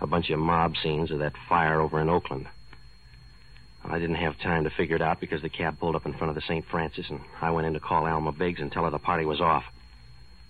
A 0.00 0.06
bunch 0.06 0.30
of 0.30 0.38
mob 0.38 0.74
scenes 0.80 1.10
of 1.10 1.18
that 1.18 1.32
fire 1.48 1.80
over 1.80 2.00
in 2.00 2.08
Oakland. 2.08 2.46
I 3.84 3.98
didn't 3.98 4.16
have 4.16 4.38
time 4.40 4.64
to 4.64 4.70
figure 4.70 4.96
it 4.96 5.02
out 5.02 5.20
because 5.20 5.40
the 5.42 5.48
cab 5.48 5.78
pulled 5.78 5.96
up 5.96 6.04
in 6.04 6.12
front 6.14 6.30
of 6.30 6.34
the 6.34 6.42
St. 6.42 6.64
Francis, 6.70 7.06
and 7.08 7.20
I 7.40 7.50
went 7.50 7.66
in 7.66 7.72
to 7.74 7.80
call 7.80 8.06
Alma 8.06 8.32
Biggs 8.32 8.60
and 8.60 8.70
tell 8.70 8.84
her 8.84 8.90
the 8.90 8.98
party 8.98 9.24
was 9.24 9.40
off. 9.40 9.64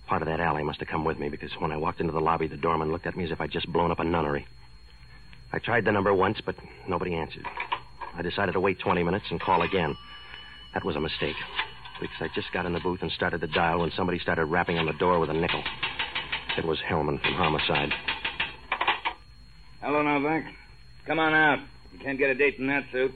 Part 0.07 0.21
of 0.21 0.27
that 0.27 0.39
alley 0.39 0.63
must 0.63 0.79
have 0.79 0.89
come 0.89 1.05
with 1.05 1.19
me 1.19 1.29
because 1.29 1.51
when 1.59 1.71
I 1.71 1.77
walked 1.77 2.01
into 2.01 2.11
the 2.11 2.19
lobby, 2.19 2.47
the 2.47 2.57
doorman 2.57 2.91
looked 2.91 3.05
at 3.05 3.15
me 3.15 3.23
as 3.23 3.31
if 3.31 3.39
I'd 3.39 3.51
just 3.51 3.71
blown 3.71 3.91
up 3.91 3.99
a 3.99 4.03
nunnery. 4.03 4.47
I 5.53 5.59
tried 5.59 5.85
the 5.85 5.91
number 5.91 6.13
once, 6.13 6.39
but 6.45 6.55
nobody 6.87 7.15
answered. 7.15 7.45
I 8.15 8.21
decided 8.21 8.53
to 8.53 8.59
wait 8.59 8.79
20 8.79 9.03
minutes 9.03 9.25
and 9.29 9.39
call 9.39 9.61
again. 9.61 9.95
That 10.73 10.83
was 10.83 10.95
a 10.95 10.99
mistake 10.99 11.35
because 11.99 12.17
I 12.21 12.27
just 12.33 12.51
got 12.51 12.65
in 12.65 12.73
the 12.73 12.79
booth 12.79 13.01
and 13.01 13.11
started 13.11 13.41
to 13.41 13.47
dial 13.47 13.79
when 13.79 13.91
somebody 13.95 14.19
started 14.19 14.45
rapping 14.45 14.77
on 14.77 14.85
the 14.85 14.93
door 14.93 15.19
with 15.19 15.29
a 15.29 15.33
nickel. 15.33 15.63
It 16.57 16.65
was 16.65 16.79
Hellman 16.89 17.21
from 17.21 17.33
Homicide. 17.33 17.93
Hello, 19.81 20.01
Novak. 20.01 20.43
Come 21.05 21.19
on 21.19 21.33
out. 21.33 21.59
Can't 22.03 22.17
get 22.17 22.29
a 22.29 22.35
date 22.35 22.55
in 22.59 22.67
that 22.67 22.83
suit. 22.91 23.11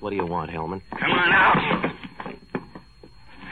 What 0.00 0.10
do 0.10 0.16
you 0.16 0.26
want, 0.26 0.50
Hellman? 0.50 0.80
Come 0.90 1.10
on 1.10 1.32
out. 1.32 1.92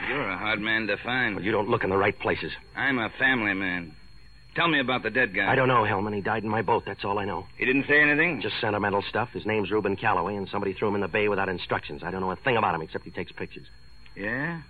You're 0.07 0.29
a 0.29 0.37
hard 0.37 0.59
man 0.59 0.87
to 0.87 0.97
find. 1.03 1.35
Well, 1.35 1.43
you 1.45 1.51
don't 1.51 1.69
look 1.69 1.83
in 1.83 1.89
the 1.89 1.97
right 1.97 2.17
places. 2.19 2.51
I'm 2.75 2.99
a 2.99 3.09
family 3.19 3.53
man. 3.53 3.93
Tell 4.55 4.67
me 4.69 4.79
about 4.79 5.03
the 5.03 5.09
dead 5.09 5.35
guy. 5.35 5.51
I 5.51 5.55
don't 5.55 5.67
know, 5.67 5.83
Hellman. 5.83 6.15
He 6.15 6.21
died 6.21 6.43
in 6.43 6.49
my 6.49 6.61
boat. 6.61 6.83
That's 6.85 7.03
all 7.03 7.19
I 7.19 7.25
know. 7.25 7.45
He 7.57 7.65
didn't 7.65 7.85
say 7.89 7.99
anything? 8.01 8.39
Just 8.41 8.55
sentimental 8.61 9.03
stuff. 9.09 9.29
His 9.33 9.45
name's 9.45 9.69
Reuben 9.69 9.97
Calloway, 9.97 10.35
and 10.35 10.47
somebody 10.49 10.73
threw 10.73 10.87
him 10.87 10.95
in 10.95 11.01
the 11.01 11.09
bay 11.09 11.27
without 11.27 11.49
instructions. 11.49 12.03
I 12.05 12.11
don't 12.11 12.21
know 12.21 12.31
a 12.31 12.37
thing 12.37 12.55
about 12.55 12.73
him 12.73 12.81
except 12.81 13.03
he 13.03 13.11
takes 13.11 13.33
pictures. 13.33 13.67
Yeah? 14.15 14.61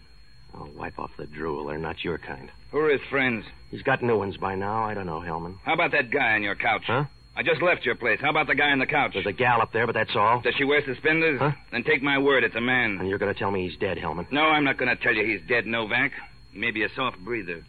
Oh, 0.56 0.70
wipe 0.76 0.98
off 0.98 1.12
the 1.18 1.28
drool. 1.28 1.68
They're 1.68 1.78
not 1.78 2.04
your 2.04 2.18
kind. 2.18 2.50
Who 2.72 2.80
are 2.80 2.90
his 2.90 3.02
friends? 3.12 3.46
He's 3.70 3.84
got 3.84 4.02
new 4.02 4.18
ones 4.18 4.38
by 4.38 4.56
now. 4.56 4.86
I 4.86 4.96
don't 4.96 5.06
know, 5.06 5.20
Hellman. 5.20 5.58
How 5.64 5.74
about 5.74 5.92
that 5.92 6.10
guy 6.10 6.34
on 6.34 6.42
your 6.42 6.56
couch? 6.56 6.84
Huh? 6.88 7.04
I 7.38 7.44
just 7.44 7.62
left 7.62 7.86
your 7.86 7.96
place. 7.96 8.20
How 8.22 8.30
about 8.30 8.48
the 8.48 8.56
guy 8.56 8.70
on 8.72 8.80
the 8.80 8.86
couch? 8.86 9.12
There's 9.14 9.26
a 9.26 9.34
gal 9.34 9.62
up 9.62 9.74
there, 9.74 9.86
but 9.86 9.94
that's 9.94 10.16
all. 10.16 10.40
Does 10.42 10.54
she 10.58 10.64
wear 10.64 10.82
suspenders? 10.86 11.38
Huh? 11.40 11.52
Then 11.72 11.84
take 11.84 12.02
my 12.02 12.18
word, 12.18 12.46
it's 12.46 12.56
a 12.56 12.62
man. 12.62 12.98
And 13.00 13.10
you're 13.10 13.18
going 13.20 13.34
to 13.34 13.38
tell 13.38 13.52
me 13.52 13.68
he's 13.68 13.78
dead, 13.78 13.98
Hellman. 13.98 14.32
No, 14.32 14.44
I'm 14.44 14.64
not 14.64 14.78
going 14.78 14.96
to 14.96 15.04
tell 15.04 15.14
you 15.14 15.26
he's 15.26 15.46
dead, 15.50 15.66
Novak. 15.66 16.14
He 16.54 16.60
may 16.60 16.72
be 16.72 16.84
a 16.86 16.90
soft 16.96 17.18
breather. 17.20 17.66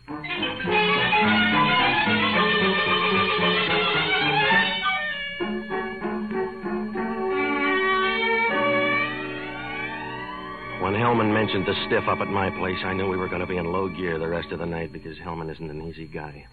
When 10.80 10.94
Hellman 10.94 11.34
mentioned 11.34 11.66
the 11.66 11.74
stiff 11.86 12.04
up 12.08 12.20
at 12.20 12.28
my 12.28 12.50
place, 12.50 12.78
I 12.84 12.92
knew 12.92 13.08
we 13.08 13.16
were 13.16 13.28
going 13.28 13.40
to 13.40 13.46
be 13.48 13.56
in 13.56 13.64
low 13.64 13.88
gear 13.88 14.20
the 14.20 14.28
rest 14.28 14.52
of 14.52 14.60
the 14.60 14.66
night 14.66 14.92
because 14.92 15.16
Hellman 15.18 15.50
isn't 15.50 15.68
an 15.68 15.82
easy 15.88 16.06
guy. 16.06 16.46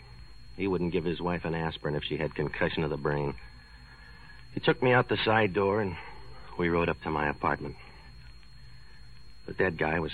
He 0.56 0.68
wouldn't 0.68 0.94
give 0.94 1.04
his 1.04 1.22
wife 1.22 1.46
an 1.46 1.56
aspirin 1.56 1.96
if 1.96 2.04
she 2.04 2.18
had 2.18 2.36
concussion 2.36 2.84
of 2.84 2.90
the 2.90 2.98
brain. 2.98 3.34
He 4.54 4.60
took 4.60 4.82
me 4.84 4.94
out 4.94 5.10
the 5.10 5.18
side 5.18 5.54
door 5.54 5.82
and 5.82 5.96
we 6.58 6.70
rode 6.70 6.90
up 6.90 7.02
to 7.02 7.10
my 7.10 7.30
apartment. 7.30 7.76
The 9.48 9.54
dead 9.54 9.78
guy 9.78 10.00
was 10.00 10.12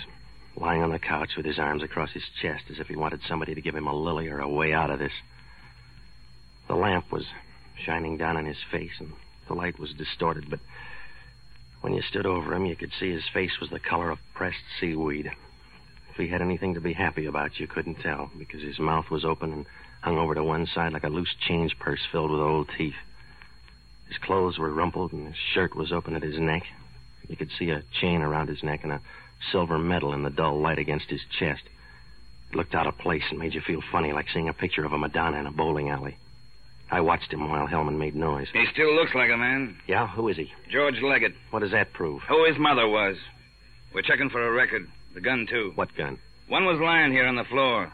lying 0.55 0.81
on 0.81 0.91
the 0.91 0.99
couch 0.99 1.31
with 1.35 1.45
his 1.45 1.59
arms 1.59 1.83
across 1.83 2.11
his 2.11 2.23
chest 2.41 2.65
as 2.69 2.79
if 2.79 2.87
he 2.87 2.95
wanted 2.95 3.21
somebody 3.27 3.53
to 3.53 3.61
give 3.61 3.75
him 3.75 3.87
a 3.87 3.93
lily 3.93 4.27
or 4.29 4.39
a 4.39 4.49
way 4.49 4.73
out 4.73 4.89
of 4.89 4.99
this. 4.99 5.11
The 6.67 6.75
lamp 6.75 7.11
was 7.11 7.25
shining 7.85 8.17
down 8.17 8.37
on 8.37 8.45
his 8.45 8.57
face 8.71 8.99
and 8.99 9.11
the 9.47 9.53
light 9.53 9.79
was 9.79 9.93
distorted, 9.93 10.49
but 10.49 10.59
when 11.81 11.93
you 11.93 12.01
stood 12.01 12.25
over 12.25 12.53
him, 12.53 12.65
you 12.65 12.75
could 12.75 12.91
see 12.99 13.11
his 13.11 13.27
face 13.33 13.59
was 13.59 13.69
the 13.69 13.79
color 13.79 14.09
of 14.09 14.19
pressed 14.33 14.57
seaweed. 14.79 15.31
He 16.19 16.27
had 16.27 16.41
anything 16.41 16.73
to 16.73 16.81
be 16.81 16.93
happy 16.93 17.25
about, 17.25 17.59
you 17.59 17.67
couldn't 17.67 18.01
tell 18.01 18.29
because 18.37 18.61
his 18.61 18.77
mouth 18.77 19.09
was 19.09 19.23
open 19.23 19.53
and 19.53 19.65
hung 20.01 20.17
over 20.17 20.35
to 20.35 20.43
one 20.43 20.67
side 20.67 20.91
like 20.91 21.03
a 21.03 21.09
loose 21.09 21.33
change 21.47 21.79
purse 21.79 22.01
filled 22.11 22.31
with 22.31 22.41
old 22.41 22.69
teeth. 22.77 22.95
His 24.07 24.17
clothes 24.17 24.57
were 24.57 24.73
rumpled 24.73 25.13
and 25.13 25.27
his 25.27 25.37
shirt 25.53 25.75
was 25.75 25.91
open 25.91 26.15
at 26.15 26.23
his 26.23 26.37
neck. 26.37 26.63
You 27.27 27.37
could 27.37 27.51
see 27.57 27.69
a 27.69 27.83
chain 28.01 28.21
around 28.21 28.49
his 28.49 28.63
neck 28.63 28.81
and 28.83 28.91
a 28.91 29.01
silver 29.51 29.77
medal 29.77 30.13
in 30.13 30.23
the 30.23 30.29
dull 30.29 30.59
light 30.59 30.79
against 30.79 31.09
his 31.09 31.21
chest. 31.39 31.61
It 32.51 32.55
looked 32.55 32.75
out 32.75 32.87
of 32.87 32.97
place 32.97 33.23
and 33.29 33.39
made 33.39 33.53
you 33.53 33.61
feel 33.61 33.81
funny, 33.91 34.11
like 34.11 34.25
seeing 34.33 34.49
a 34.49 34.53
picture 34.53 34.83
of 34.83 34.91
a 34.91 34.97
Madonna 34.97 35.37
in 35.37 35.45
a 35.45 35.51
bowling 35.51 35.89
alley. 35.89 36.17
I 36.91 37.01
watched 37.01 37.31
him 37.31 37.47
while 37.47 37.67
Hellman 37.67 37.97
made 37.97 38.15
noise. 38.15 38.47
He 38.51 38.65
still 38.73 38.93
looks 38.95 39.13
like 39.13 39.29
a 39.29 39.37
man. 39.37 39.77
Yeah? 39.87 40.07
Who 40.07 40.27
is 40.27 40.37
he? 40.37 40.51
George 40.71 40.99
Leggett. 41.03 41.33
What 41.51 41.59
does 41.59 41.71
that 41.71 41.93
prove? 41.93 42.23
Who 42.27 42.45
his 42.45 42.57
mother 42.57 42.87
was. 42.87 43.15
We're 43.93 44.01
checking 44.01 44.31
for 44.31 44.45
a 44.45 44.51
record. 44.51 44.87
The 45.19 45.25
gun, 45.25 45.47
too. 45.49 45.73
What 45.75 45.93
gun? 45.97 46.17
One 46.47 46.63
was 46.63 46.79
lying 46.79 47.11
here 47.11 47.27
on 47.27 47.35
the 47.35 47.43
floor. 47.43 47.91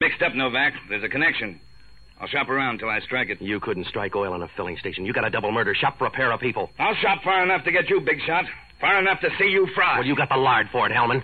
Mixed 0.00 0.22
up, 0.22 0.34
Novak. 0.34 0.72
There's 0.88 1.04
a 1.04 1.10
connection. 1.10 1.60
I'll 2.18 2.26
shop 2.26 2.48
around 2.48 2.78
till 2.78 2.88
I 2.88 3.00
strike 3.00 3.28
it. 3.28 3.40
You 3.42 3.60
couldn't 3.60 3.86
strike 3.86 4.16
oil 4.16 4.34
in 4.34 4.40
a 4.40 4.48
filling 4.56 4.78
station. 4.78 5.04
You 5.04 5.12
got 5.12 5.26
a 5.26 5.30
double 5.30 5.52
murder. 5.52 5.74
Shop 5.74 5.98
for 5.98 6.06
a 6.06 6.10
pair 6.10 6.32
of 6.32 6.40
people. 6.40 6.70
I'll 6.78 6.94
shop 6.94 7.22
far 7.22 7.42
enough 7.42 7.64
to 7.64 7.72
get 7.72 7.90
you, 7.90 8.00
big 8.00 8.18
shot. 8.26 8.46
Far 8.80 8.98
enough 8.98 9.20
to 9.20 9.28
see 9.38 9.44
you 9.44 9.68
fry. 9.74 9.98
Well, 9.98 10.06
you 10.06 10.16
got 10.16 10.30
the 10.30 10.36
lard 10.36 10.68
for 10.72 10.86
it, 10.88 10.92
Hellman. 10.92 11.22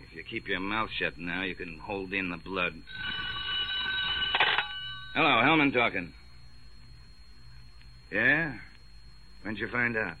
If 0.00 0.16
you 0.16 0.24
keep 0.24 0.48
your 0.48 0.60
mouth 0.60 0.88
shut 0.98 1.18
now, 1.18 1.42
you 1.42 1.54
can 1.54 1.78
hold 1.78 2.14
in 2.14 2.30
the 2.30 2.38
blood. 2.38 2.72
Hello, 5.14 5.28
Hellman 5.28 5.74
talking. 5.74 6.14
Yeah? 8.10 8.54
When'd 9.42 9.58
you 9.58 9.68
find 9.68 9.94
out? 9.98 10.16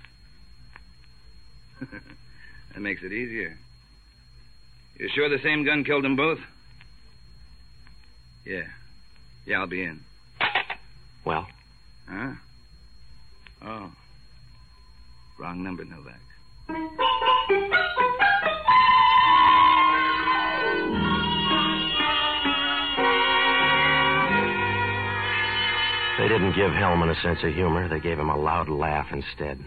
that 1.80 2.80
makes 2.80 3.02
it 3.02 3.12
easier. 3.12 3.56
You 5.00 5.08
sure 5.14 5.30
the 5.30 5.42
same 5.42 5.64
gun 5.64 5.82
killed 5.82 6.04
them 6.04 6.14
both? 6.14 6.38
Yeah. 8.44 8.64
Yeah, 9.46 9.60
I'll 9.60 9.66
be 9.66 9.82
in. 9.82 10.00
Well, 11.24 11.46
Huh? 12.06 12.32
Oh. 13.62 13.90
Wrong 15.38 15.62
number, 15.62 15.84
Novak. 15.84 16.20
they 26.18 26.28
didn't 26.28 26.52
give 26.54 26.70
Hellman 26.72 27.10
a 27.10 27.18
sense 27.22 27.38
of 27.42 27.54
humor. 27.54 27.88
They 27.88 28.00
gave 28.00 28.18
him 28.18 28.28
a 28.28 28.36
loud 28.36 28.68
laugh 28.68 29.06
instead. 29.10 29.58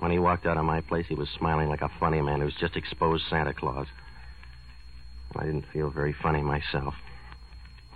When 0.00 0.10
he 0.10 0.18
walked 0.18 0.44
out 0.44 0.56
of 0.56 0.64
my 0.64 0.80
place, 0.80 1.06
he 1.08 1.14
was 1.14 1.28
smiling 1.38 1.68
like 1.68 1.82
a 1.82 1.90
funny 2.00 2.20
man 2.20 2.40
who's 2.40 2.56
just 2.58 2.74
exposed 2.76 3.22
Santa 3.30 3.54
Claus. 3.54 3.86
I 5.36 5.44
didn't 5.44 5.66
feel 5.72 5.90
very 5.90 6.12
funny 6.12 6.42
myself. 6.42 6.94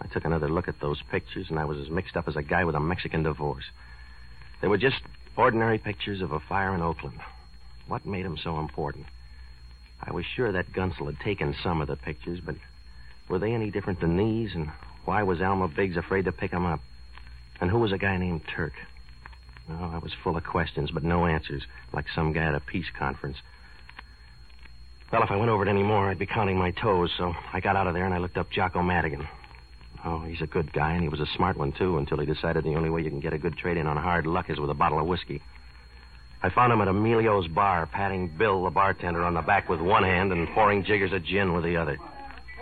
I 0.01 0.07
took 0.07 0.25
another 0.25 0.49
look 0.49 0.69
at 0.69 0.81
those 0.81 1.03
pictures, 1.11 1.47
and 1.51 1.59
I 1.59 1.65
was 1.65 1.79
as 1.79 1.91
mixed 1.91 2.17
up 2.17 2.29
as 2.29 2.37
a 2.37 2.43
guy 2.43 2.65
with 2.65 2.75
a 2.75 2.81
Mexican 2.81 3.23
divorce. 3.23 3.65
They 4.61 4.69
were 4.69 4.79
just 4.79 5.01
ordinary 5.37 5.79
pictures 5.79 6.21
of 6.21 6.33
a 6.33 6.41
fire 6.41 6.75
in 6.75 6.83
Oakland. 6.83 7.21
What 7.87 8.07
made 8.07 8.25
them 8.25 8.37
so 8.37 8.59
important? 8.59 9.07
I 10.01 10.13
was 10.13 10.25
sure 10.25 10.53
that 10.53 10.73
Gunsel 10.73 11.07
had 11.07 11.21
taken 11.21 11.55
some 11.63 11.81
of 11.81 11.89
the 11.89 11.97
pictures, 11.97 12.41
but 12.45 12.57
were 13.29 13.39
they 13.39 13.53
any 13.53 13.71
different 13.71 14.01
than 14.01 14.17
these? 14.17 14.55
And 14.55 14.71
why 15.05 15.23
was 15.23 15.41
Alma 15.41 15.69
Biggs 15.69 15.97
afraid 15.97 16.27
to 16.27 16.33
pick 16.33 16.51
them 16.51 16.67
up? 16.67 16.81
And 17.61 17.71
who 17.71 17.79
was 17.79 17.93
a 17.93 17.99
guy 17.99 18.17
named 18.17 18.43
Turk? 18.55 18.75
Oh, 19.71 19.91
I 19.95 19.99
was 19.99 20.13
full 20.23 20.37
of 20.37 20.45
questions, 20.45 20.91
but 20.91 21.03
no 21.03 21.27
answers, 21.27 21.65
like 21.93 22.07
some 22.15 22.33
guy 22.33 22.45
at 22.45 22.55
a 22.55 22.61
peace 22.61 22.91
conference. 22.97 23.39
Well, 25.11 25.23
if 25.23 25.31
I 25.31 25.37
went 25.37 25.51
over 25.51 25.67
it 25.67 25.71
any 25.71 25.83
more, 25.83 26.11
I'd 26.11 26.19
be 26.19 26.27
counting 26.27 26.59
my 26.59 26.71
toes, 26.71 27.11
so 27.17 27.35
I 27.53 27.61
got 27.61 27.77
out 27.77 27.87
of 27.87 27.95
there 27.95 28.05
and 28.05 28.13
I 28.13 28.19
looked 28.19 28.37
up 28.37 28.51
Jocko 28.51 28.83
Madigan. 28.83 29.27
Oh, 30.05 30.21
he's 30.21 30.43
a 30.43 30.47
good 30.47 30.73
guy, 30.73 30.93
and 30.93 31.03
he 31.03 31.09
was 31.09 31.21
a 31.21 31.27
smart 31.35 31.57
one, 31.57 31.73
too, 31.73 31.97
until 31.99 32.19
he 32.19 32.27
decided 32.27 32.63
the 32.63 32.75
only 32.75 32.91
way 32.91 33.03
you 33.03 33.11
can 33.11 33.21
get 33.21 33.33
a 33.33 33.39
good 33.39 33.57
trade 33.57 33.79
in 33.79 33.87
on 33.87 33.97
hard 33.97 34.27
luck 34.27 34.51
is 34.51 34.61
with 34.61 34.71
a 34.71 34.75
bottle 34.75 35.01
of 35.01 35.07
whiskey. 35.07 35.43
I 36.43 36.51
found 36.51 36.73
him 36.73 36.81
at 36.81 36.89
Emilio's 36.89 37.49
bar, 37.49 37.87
patting 37.87 38.29
Bill, 38.29 38.63
the 38.63 38.71
bartender, 38.71 39.25
on 39.25 39.35
the 39.35 39.43
back 39.43 39.69
with 39.69 39.81
one 39.81 40.05
hand 40.05 40.31
and 40.31 40.47
pouring 40.51 40.85
jiggers 40.85 41.13
of 41.13 41.25
gin 41.25 41.53
with 41.53 41.65
the 41.65 41.77
other. 41.77 41.99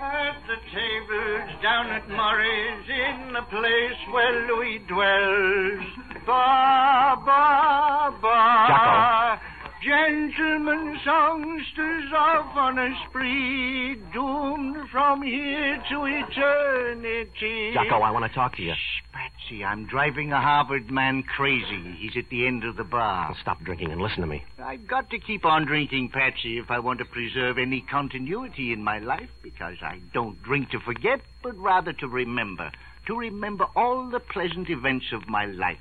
At 0.00 0.36
the 0.46 0.56
tables 0.72 1.62
down 1.62 1.86
at 1.88 2.08
Mory's, 2.08 2.88
in 2.88 3.32
the 3.34 3.42
place 3.50 4.00
where 4.12 4.46
Louis 4.46 4.78
dwells. 4.88 5.84
Ba, 6.24 7.16
ba, 7.24 8.14
ba. 8.22 8.66
Jocko. 8.68 9.45
Gentlemen 9.82 10.98
songsters 11.04 12.12
off 12.12 12.56
on 12.56 12.78
a 12.78 12.88
spree, 13.08 13.94
doomed 14.12 14.88
from 14.90 15.22
here 15.22 15.82
to 15.90 16.04
eternity. 16.06 17.72
Jocko, 17.74 18.00
I 18.00 18.10
want 18.10 18.24
to 18.24 18.34
talk 18.34 18.56
to 18.56 18.62
you. 18.62 18.72
Shh, 18.72 19.02
Patsy, 19.12 19.64
I'm 19.64 19.86
driving 19.86 20.32
a 20.32 20.40
Harvard 20.40 20.90
man 20.90 21.22
crazy. 21.22 21.94
He's 21.98 22.16
at 22.16 22.28
the 22.30 22.46
end 22.46 22.64
of 22.64 22.76
the 22.76 22.84
bar. 22.84 23.28
Now 23.28 23.36
stop 23.40 23.62
drinking 23.62 23.92
and 23.92 24.00
listen 24.00 24.22
to 24.22 24.26
me. 24.26 24.44
I've 24.58 24.88
got 24.88 25.10
to 25.10 25.18
keep 25.18 25.44
on 25.44 25.66
drinking, 25.66 26.08
Patsy, 26.08 26.58
if 26.58 26.70
I 26.70 26.78
want 26.78 26.98
to 27.00 27.04
preserve 27.04 27.58
any 27.58 27.82
continuity 27.82 28.72
in 28.72 28.82
my 28.82 28.98
life, 28.98 29.28
because 29.42 29.76
I 29.82 30.00
don't 30.14 30.42
drink 30.42 30.70
to 30.70 30.80
forget, 30.80 31.20
but 31.42 31.56
rather 31.58 31.92
to 31.92 32.08
remember. 32.08 32.72
To 33.08 33.16
remember 33.16 33.66
all 33.76 34.08
the 34.10 34.20
pleasant 34.20 34.68
events 34.68 35.06
of 35.12 35.28
my 35.28 35.44
life. 35.44 35.78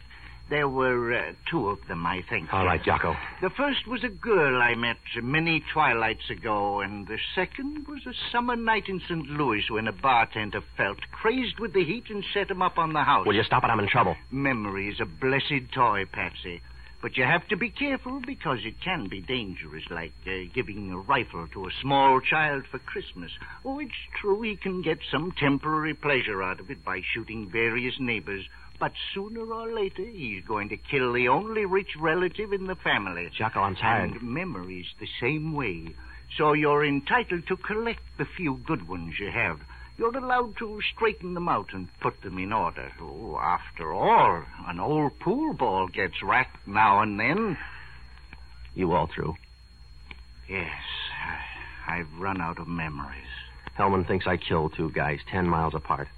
There 0.47 0.69
were 0.69 1.11
uh, 1.11 1.33
two 1.49 1.69
of 1.69 1.79
them, 1.87 2.05
I 2.05 2.21
think. 2.29 2.53
All 2.53 2.65
right, 2.65 2.81
Jocko. 2.83 3.15
The 3.41 3.49
first 3.49 3.87
was 3.87 4.03
a 4.03 4.09
girl 4.09 4.61
I 4.61 4.75
met 4.75 4.97
many 5.23 5.63
twilights 5.73 6.29
ago, 6.29 6.81
and 6.81 7.07
the 7.07 7.17
second 7.33 7.87
was 7.87 8.05
a 8.05 8.13
summer 8.31 8.55
night 8.55 8.87
in 8.87 8.99
St. 8.99 9.27
Louis 9.27 9.63
when 9.71 9.87
a 9.87 9.91
bartender 9.91 10.61
felt 10.77 10.99
crazed 11.11 11.59
with 11.59 11.73
the 11.73 11.83
heat 11.83 12.03
and 12.09 12.23
set 12.31 12.51
him 12.51 12.61
up 12.61 12.77
on 12.77 12.93
the 12.93 13.03
house. 13.03 13.25
Will 13.25 13.35
you 13.35 13.43
stop 13.43 13.63
it? 13.63 13.67
I'm 13.67 13.79
in 13.79 13.87
trouble. 13.87 14.15
Memory 14.29 14.89
is 14.89 14.99
a 14.99 15.05
blessed 15.05 15.73
toy, 15.73 16.05
Patsy. 16.11 16.61
But 17.01 17.17
you 17.17 17.23
have 17.23 17.47
to 17.49 17.57
be 17.57 17.69
careful 17.69 18.19
because 18.25 18.59
it 18.63 18.81
can 18.81 19.07
be 19.07 19.21
dangerous, 19.21 19.83
like 19.91 20.13
uh, 20.25 20.49
giving 20.53 20.91
a 20.91 20.97
rifle 20.97 21.47
to 21.53 21.67
a 21.67 21.71
small 21.81 22.19
child 22.19 22.63
for 22.71 22.79
Christmas. 22.79 23.31
Oh, 23.63 23.79
it's 23.79 23.91
true 24.19 24.41
he 24.41 24.55
can 24.55 24.81
get 24.81 24.97
some 25.11 25.31
temporary 25.31 25.93
pleasure 25.93 26.41
out 26.41 26.59
of 26.59 26.71
it 26.71 26.83
by 26.83 27.01
shooting 27.13 27.49
various 27.51 27.95
neighbors. 27.99 28.45
But 28.79 28.91
sooner 29.13 29.51
or 29.51 29.73
later, 29.73 30.03
he's 30.03 30.43
going 30.43 30.69
to 30.69 30.77
kill 30.77 31.13
the 31.13 31.29
only 31.29 31.65
rich 31.65 31.95
relative 31.99 32.51
in 32.51 32.67
the 32.67 32.75
family. 32.75 33.29
Jocko, 33.37 33.61
I'm 33.61 33.75
tired. 33.75 34.11
And 34.11 34.21
memory's 34.21 34.87
the 34.99 35.07
same 35.19 35.53
way. 35.53 35.95
So 36.37 36.53
you're 36.53 36.83
entitled 36.83 37.47
to 37.47 37.55
collect 37.55 38.01
the 38.17 38.25
few 38.25 38.55
good 38.65 38.87
ones 38.87 39.15
you 39.19 39.31
have. 39.31 39.59
You're 39.97 40.17
allowed 40.17 40.57
to 40.57 40.81
straighten 40.93 41.35
them 41.35 41.47
out 41.47 41.67
and 41.71 41.87
put 42.01 42.21
them 42.21 42.37
in 42.37 42.51
order. 42.51 42.91
Oh, 43.01 43.37
after 43.41 43.93
all, 43.93 44.43
an 44.67 44.79
old 44.79 45.17
pool 45.19 45.53
ball 45.53 45.87
gets 45.87 46.21
racked 46.21 46.67
now 46.67 47.01
and 47.01 47.17
then. 47.17 47.57
You 48.73 48.91
all 48.91 49.07
through? 49.07 49.35
Yes, 50.49 50.73
I've 51.87 52.13
run 52.19 52.41
out 52.41 52.59
of 52.59 52.67
memories. 52.67 53.23
Hellman 53.79 54.05
thinks 54.05 54.27
I 54.27 54.35
killed 54.35 54.73
two 54.75 54.91
guys 54.91 55.19
ten 55.31 55.47
miles 55.47 55.73
apart. 55.73 56.09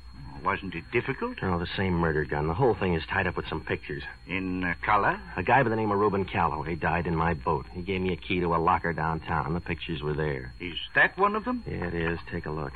Wasn't 0.44 0.76
it 0.76 0.84
difficult? 0.92 1.38
Oh, 1.42 1.60
the 1.60 1.68
same 1.76 1.94
murder 1.94 2.26
gun. 2.26 2.48
The 2.48 2.54
whole 2.54 2.76
thing 2.76 2.94
is 2.94 3.04
tied 3.12 3.28
up 3.28 3.36
with 3.36 3.48
some 3.48 3.62
pictures. 3.62 4.04
In 4.28 4.64
uh, 4.64 4.74
color? 4.86 5.20
A 5.36 5.44
guy 5.44 5.64
by 5.64 5.70
the 5.70 5.76
name 5.76 5.92
of 5.92 6.00
Reuben 6.00 6.26
Callow. 6.26 6.64
He 6.64 6.76
died 6.76 7.08
in 7.08 7.16
my 7.16 7.34
boat. 7.34 7.66
He 7.74 7.82
gave 7.82 8.02
me 8.02 8.14
a 8.14 8.18
key 8.18 8.40
to 8.40 8.56
a 8.56 8.58
locker 8.58 8.94
downtown. 8.94 9.54
The 9.54 9.60
pictures 9.60 10.02
were 10.02 10.14
there. 10.14 10.54
Is 10.60 10.78
that 10.96 11.18
one 11.18 11.36
of 11.36 11.46
them? 11.46 11.64
Yeah, 11.68 11.88
it 11.88 11.94
is. 11.94 12.20
Take 12.32 12.46
a 12.46 12.52
look. 12.52 12.74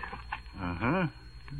Uh 0.60 0.76
huh. 0.76 1.08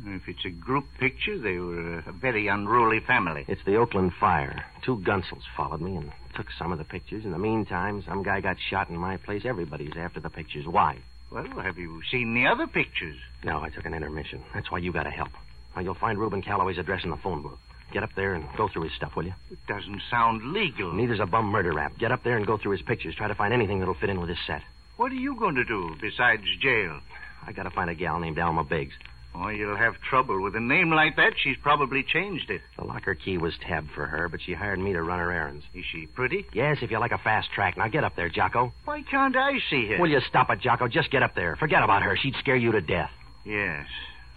If 0.06 0.22
it's 0.26 0.44
a 0.46 0.50
group 0.50 0.86
picture, 0.98 1.38
they 1.38 1.58
were 1.58 1.98
a 1.98 2.12
very 2.12 2.48
unruly 2.48 3.00
family. 3.00 3.44
It's 3.46 3.60
the 3.66 3.76
Oakland 3.76 4.12
fire. 4.18 4.64
Two 4.82 4.98
gunsels 4.98 5.42
followed 5.56 5.82
me 5.82 5.96
and 5.96 6.10
took 6.34 6.46
some 6.58 6.72
of 6.72 6.78
the 6.78 6.84
pictures. 6.84 7.24
In 7.24 7.30
the 7.30 7.38
meantime, 7.38 8.02
some 8.08 8.22
guy 8.22 8.40
got 8.40 8.56
shot 8.70 8.88
in 8.88 8.96
my 8.96 9.18
place. 9.18 9.42
Everybody's 9.44 9.96
after 9.96 10.18
the 10.20 10.30
pictures. 10.30 10.66
Why? 10.66 10.98
Well, 11.30 11.44
have 11.62 11.78
you 11.78 12.02
seen 12.10 12.34
the 12.34 12.46
other 12.46 12.66
pictures? 12.66 13.16
No, 13.44 13.60
I 13.60 13.70
took 13.70 13.84
an 13.86 13.94
intermission. 13.94 14.42
That's 14.54 14.70
why 14.70 14.78
you 14.78 14.92
got 14.92 15.04
to 15.04 15.10
help. 15.10 15.30
Now, 15.74 15.82
you'll 15.82 15.94
find 15.94 16.18
Reuben 16.18 16.42
Calloway's 16.42 16.78
address 16.78 17.04
in 17.04 17.10
the 17.10 17.16
phone 17.16 17.42
book. 17.42 17.58
Get 17.92 18.02
up 18.02 18.10
there 18.16 18.34
and 18.34 18.46
go 18.56 18.68
through 18.68 18.82
his 18.84 18.92
stuff, 18.96 19.14
will 19.16 19.24
you? 19.24 19.34
It 19.50 19.58
doesn't 19.68 20.00
sound 20.10 20.52
legal. 20.52 20.92
Neither's 20.92 21.20
a 21.20 21.26
bum 21.26 21.46
murder 21.46 21.72
rap. 21.74 21.92
Get 21.98 22.10
up 22.10 22.24
there 22.24 22.36
and 22.38 22.46
go 22.46 22.56
through 22.56 22.72
his 22.72 22.82
pictures. 22.82 23.14
Try 23.14 23.28
to 23.28 23.34
find 23.34 23.52
anything 23.52 23.78
that'll 23.80 23.94
fit 23.94 24.08
in 24.10 24.18
with 24.20 24.30
his 24.30 24.38
set. 24.46 24.62
What 24.96 25.12
are 25.12 25.16
you 25.16 25.36
going 25.38 25.56
to 25.56 25.64
do 25.64 25.94
besides 26.00 26.42
jail? 26.60 27.00
I 27.46 27.52
got 27.52 27.64
to 27.64 27.70
find 27.70 27.90
a 27.90 27.94
gal 27.94 28.18
named 28.18 28.38
Alma 28.38 28.64
Biggs. 28.64 28.94
Oh, 29.34 29.48
you'll 29.48 29.76
have 29.76 29.94
trouble. 30.08 30.42
With 30.42 30.54
a 30.56 30.60
name 30.60 30.90
like 30.90 31.16
that, 31.16 31.32
she's 31.42 31.56
probably 31.62 32.02
changed 32.02 32.50
it. 32.50 32.60
The 32.78 32.84
locker 32.84 33.14
key 33.14 33.38
was 33.38 33.54
tabbed 33.66 33.90
for 33.94 34.06
her, 34.06 34.28
but 34.28 34.40
she 34.44 34.52
hired 34.52 34.78
me 34.78 34.92
to 34.92 35.02
run 35.02 35.18
her 35.18 35.32
errands. 35.32 35.64
Is 35.74 35.84
she 35.90 36.06
pretty? 36.06 36.46
Yes, 36.52 36.78
if 36.82 36.90
you 36.90 36.98
like 36.98 37.12
a 37.12 37.18
fast 37.18 37.48
track. 37.54 37.76
Now 37.78 37.88
get 37.88 38.04
up 38.04 38.14
there, 38.14 38.28
Jocko. 38.28 38.72
Why 38.84 39.02
can't 39.10 39.34
I 39.36 39.52
see 39.70 39.86
her? 39.88 39.98
Will 39.98 40.10
you 40.10 40.20
stop 40.28 40.50
it, 40.50 40.60
Jocko? 40.60 40.86
Just 40.86 41.10
get 41.10 41.22
up 41.22 41.34
there. 41.34 41.56
Forget 41.56 41.82
about 41.82 42.02
her. 42.02 42.16
She'd 42.16 42.34
scare 42.40 42.56
you 42.56 42.72
to 42.72 42.80
death. 42.82 43.10
Yes. 43.44 43.86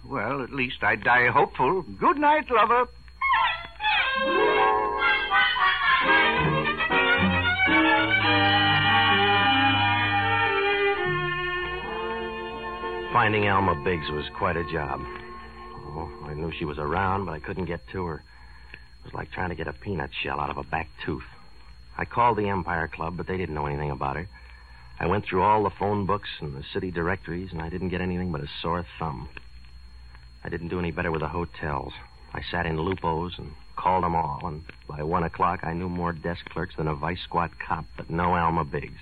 Well, 0.08 0.42
at 0.42 0.52
least 0.52 0.82
I 0.82 0.94
die 0.96 1.26
hopeful. 1.28 1.82
Good 1.82 2.18
night, 2.18 2.44
lover. 2.50 2.86
Finding 13.12 13.48
Alma 13.48 13.74
Biggs 13.82 14.08
was 14.10 14.26
quite 14.38 14.56
a 14.56 14.64
job. 14.70 15.00
Oh, 15.00 16.08
I 16.24 16.34
knew 16.34 16.52
she 16.56 16.64
was 16.64 16.78
around, 16.78 17.24
but 17.24 17.32
I 17.32 17.40
couldn't 17.40 17.64
get 17.64 17.80
to 17.92 18.04
her. 18.04 18.22
It 18.72 19.04
was 19.04 19.14
like 19.14 19.32
trying 19.32 19.48
to 19.48 19.54
get 19.56 19.66
a 19.66 19.72
peanut 19.72 20.10
shell 20.22 20.38
out 20.38 20.50
of 20.50 20.58
a 20.58 20.62
back 20.62 20.88
tooth. 21.04 21.24
I 21.98 22.04
called 22.04 22.38
the 22.38 22.48
Empire 22.48 22.88
Club, 22.94 23.16
but 23.16 23.26
they 23.26 23.38
didn't 23.38 23.54
know 23.54 23.66
anything 23.66 23.90
about 23.90 24.16
her. 24.16 24.28
I 25.00 25.06
went 25.06 25.24
through 25.24 25.42
all 25.42 25.64
the 25.64 25.70
phone 25.78 26.06
books 26.06 26.28
and 26.40 26.54
the 26.54 26.62
city 26.72 26.90
directories, 26.90 27.48
and 27.52 27.60
I 27.60 27.70
didn't 27.70 27.88
get 27.88 28.00
anything 28.00 28.30
but 28.30 28.42
a 28.42 28.48
sore 28.62 28.86
thumb. 28.98 29.28
I 30.46 30.48
didn't 30.48 30.68
do 30.68 30.78
any 30.78 30.92
better 30.92 31.10
with 31.10 31.22
the 31.22 31.28
hotels. 31.28 31.92
I 32.32 32.40
sat 32.52 32.66
in 32.66 32.78
Lupo's 32.80 33.34
and 33.36 33.50
called 33.74 34.04
them 34.04 34.14
all, 34.14 34.38
and 34.44 34.62
by 34.86 35.02
one 35.02 35.24
o'clock 35.24 35.58
I 35.64 35.72
knew 35.72 35.88
more 35.88 36.12
desk 36.12 36.48
clerks 36.50 36.76
than 36.76 36.86
a 36.86 36.94
vice 36.94 37.20
squad 37.24 37.50
cop, 37.58 37.84
but 37.96 38.08
no 38.08 38.36
Alma 38.36 38.64
Biggs. 38.64 39.00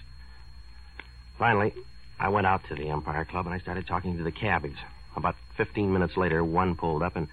Finally, 1.38 1.74
I 2.18 2.30
went 2.30 2.46
out 2.46 2.62
to 2.70 2.74
the 2.74 2.88
Empire 2.88 3.26
Club 3.26 3.44
and 3.44 3.54
I 3.54 3.58
started 3.58 3.86
talking 3.86 4.16
to 4.16 4.22
the 4.22 4.32
cabbies. 4.32 4.78
About 5.16 5.36
15 5.58 5.92
minutes 5.92 6.16
later, 6.16 6.42
one 6.42 6.76
pulled 6.76 7.02
up 7.02 7.14
and 7.14 7.28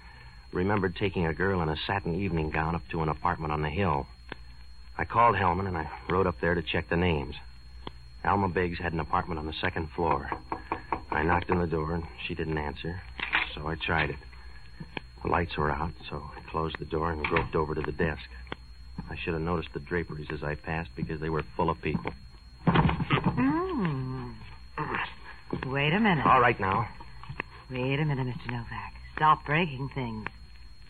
remembered 0.52 0.94
taking 0.94 1.24
a 1.24 1.32
girl 1.32 1.62
in 1.62 1.70
a 1.70 1.76
satin 1.86 2.20
evening 2.20 2.50
gown 2.50 2.74
up 2.74 2.82
to 2.90 3.00
an 3.00 3.08
apartment 3.08 3.50
on 3.50 3.62
the 3.62 3.70
hill. 3.70 4.06
I 4.98 5.06
called 5.06 5.36
Hellman 5.36 5.68
and 5.68 5.78
I 5.78 5.88
rode 6.10 6.26
up 6.26 6.38
there 6.38 6.54
to 6.54 6.60
check 6.60 6.90
the 6.90 6.96
names. 6.96 7.34
Alma 8.26 8.50
Biggs 8.50 8.78
had 8.78 8.92
an 8.92 9.00
apartment 9.00 9.38
on 9.38 9.46
the 9.46 9.54
second 9.58 9.88
floor. 9.96 10.30
I 11.10 11.22
knocked 11.22 11.50
on 11.50 11.60
the 11.60 11.66
door 11.66 11.94
and 11.94 12.04
she 12.26 12.34
didn't 12.34 12.58
answer, 12.58 13.00
so 13.54 13.66
I 13.66 13.74
tried 13.76 14.10
it. 14.10 14.16
The 15.22 15.28
lights 15.28 15.56
were 15.56 15.70
out, 15.70 15.92
so 16.08 16.22
I 16.36 16.50
closed 16.50 16.76
the 16.78 16.84
door 16.84 17.12
and 17.12 17.24
groped 17.24 17.54
over 17.54 17.74
to 17.74 17.80
the 17.80 17.92
desk. 17.92 18.22
I 19.08 19.16
should 19.16 19.34
have 19.34 19.42
noticed 19.42 19.70
the 19.72 19.80
draperies 19.80 20.28
as 20.32 20.42
I 20.42 20.54
passed 20.54 20.90
because 20.96 21.20
they 21.20 21.30
were 21.30 21.44
full 21.56 21.70
of 21.70 21.80
people. 21.80 22.12
Hmm. 22.66 24.30
Wait 25.66 25.92
a 25.92 26.00
minute. 26.00 26.26
All 26.26 26.40
right 26.40 26.58
now. 26.58 26.88
Wait 27.70 28.00
a 28.00 28.04
minute, 28.04 28.26
Mr. 28.26 28.50
Novak. 28.50 28.94
Stop 29.16 29.44
breaking 29.46 29.90
things. 29.94 30.26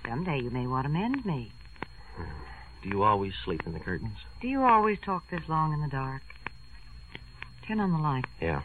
Someday 0.08 0.40
you 0.40 0.50
may 0.50 0.66
want 0.66 0.84
to 0.84 0.88
mend 0.88 1.24
me. 1.24 1.52
Do 2.82 2.88
you 2.88 3.02
always 3.04 3.32
sleep 3.44 3.62
in 3.66 3.72
the 3.72 3.78
curtains? 3.78 4.16
Do 4.40 4.48
you 4.48 4.62
always 4.62 4.98
talk 5.04 5.22
this 5.30 5.42
long 5.48 5.72
in 5.72 5.80
the 5.80 5.88
dark? 5.88 6.22
Turn 7.68 7.78
on 7.78 7.92
the 7.92 7.98
light. 7.98 8.24
Yeah. 8.40 8.62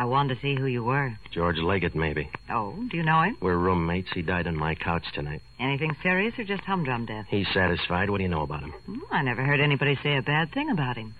I 0.00 0.04
wanted 0.06 0.34
to 0.34 0.40
see 0.40 0.56
who 0.58 0.64
you 0.64 0.82
were. 0.82 1.12
George 1.30 1.58
Leggett, 1.58 1.94
maybe. 1.94 2.30
Oh, 2.48 2.74
do 2.90 2.96
you 2.96 3.02
know 3.02 3.20
him? 3.20 3.36
We're 3.42 3.58
roommates. 3.58 4.08
He 4.14 4.22
died 4.22 4.46
on 4.46 4.56
my 4.56 4.74
couch 4.74 5.04
tonight. 5.12 5.42
Anything 5.60 5.94
serious 6.02 6.32
or 6.38 6.44
just 6.44 6.62
humdrum 6.62 7.04
death? 7.04 7.26
He's 7.28 7.46
satisfied. 7.52 8.08
What 8.08 8.16
do 8.16 8.22
you 8.22 8.30
know 8.30 8.40
about 8.40 8.62
him? 8.62 8.72
Hmm, 8.86 9.00
I 9.10 9.20
never 9.20 9.44
heard 9.44 9.60
anybody 9.60 9.98
say 10.02 10.16
a 10.16 10.22
bad 10.22 10.54
thing 10.54 10.70
about 10.70 10.96
him. 10.96 11.14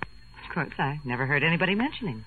Of 0.49 0.55
course, 0.55 0.73
I 0.79 0.99
never 1.05 1.27
heard 1.27 1.45
anybody 1.45 1.75
mention 1.75 2.09
him. 2.09 2.25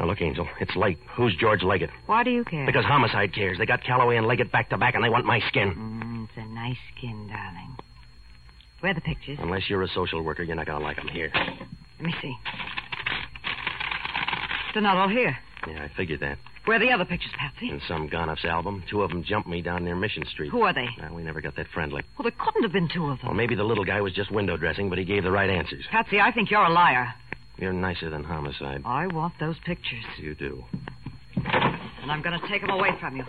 Now, 0.00 0.06
look, 0.06 0.22
Angel, 0.22 0.48
it's 0.60 0.74
late. 0.76 0.96
Who's 1.14 1.36
George 1.38 1.62
Leggett? 1.62 1.90
Why 2.06 2.24
do 2.24 2.30
you 2.30 2.44
care? 2.44 2.64
Because 2.64 2.86
homicide 2.86 3.34
cares. 3.34 3.58
They 3.58 3.66
got 3.66 3.84
Calloway 3.84 4.16
and 4.16 4.26
Leggett 4.26 4.50
back 4.50 4.70
to 4.70 4.78
back, 4.78 4.94
and 4.94 5.04
they 5.04 5.10
want 5.10 5.26
my 5.26 5.40
skin. 5.48 5.74
Mm, 5.76 6.24
it's 6.24 6.32
a 6.38 6.54
nice 6.54 6.78
skin, 6.96 7.28
darling. 7.28 7.76
Where 8.80 8.92
are 8.92 8.94
the 8.94 9.02
pictures? 9.02 9.36
Unless 9.42 9.68
you're 9.68 9.82
a 9.82 9.88
social 9.88 10.22
worker, 10.22 10.42
you're 10.42 10.56
not 10.56 10.64
going 10.64 10.78
to 10.78 10.84
like 10.84 10.96
them 10.96 11.08
here. 11.08 11.30
Let 11.34 12.06
me 12.06 12.14
see. 12.22 12.34
They're 14.72 14.82
not 14.82 14.96
all 14.96 15.10
here. 15.10 15.36
Yeah, 15.68 15.84
I 15.84 15.90
figured 15.96 16.20
that. 16.20 16.38
Where 16.64 16.76
are 16.76 16.80
the 16.80 16.90
other 16.92 17.04
pictures, 17.04 17.32
Patsy? 17.38 17.70
In 17.70 17.80
some 17.88 18.08
Gonoff's 18.08 18.44
album, 18.44 18.82
two 18.88 19.02
of 19.02 19.10
them 19.10 19.24
jumped 19.24 19.48
me 19.48 19.62
down 19.62 19.84
near 19.84 19.96
Mission 19.96 20.24
Street. 20.26 20.50
Who 20.50 20.62
are 20.62 20.72
they? 20.72 20.86
Well, 21.00 21.14
we 21.14 21.22
never 21.22 21.40
got 21.40 21.56
that 21.56 21.66
friendly. 21.74 22.02
Well, 22.18 22.22
there 22.24 22.32
couldn't 22.38 22.62
have 22.62 22.72
been 22.72 22.88
two 22.92 23.04
of 23.10 23.18
them. 23.18 23.26
Well, 23.28 23.34
maybe 23.34 23.54
the 23.54 23.64
little 23.64 23.84
guy 23.84 24.00
was 24.00 24.12
just 24.12 24.30
window 24.30 24.56
dressing, 24.56 24.88
but 24.88 24.98
he 24.98 25.04
gave 25.04 25.22
the 25.24 25.30
right 25.30 25.50
answers. 25.50 25.84
Patsy, 25.90 26.20
I 26.20 26.30
think 26.32 26.50
you're 26.50 26.62
a 26.64 26.72
liar. 26.72 27.12
You're 27.58 27.72
nicer 27.72 28.10
than 28.10 28.24
homicide. 28.24 28.82
I 28.84 29.06
want 29.08 29.34
those 29.40 29.56
pictures, 29.64 30.04
You 30.18 30.34
do. 30.34 30.64
and 31.36 32.10
I'm 32.10 32.22
going 32.22 32.38
to 32.40 32.48
take 32.48 32.60
them 32.62 32.70
away 32.70 32.90
from 33.00 33.16
you. 33.16 33.24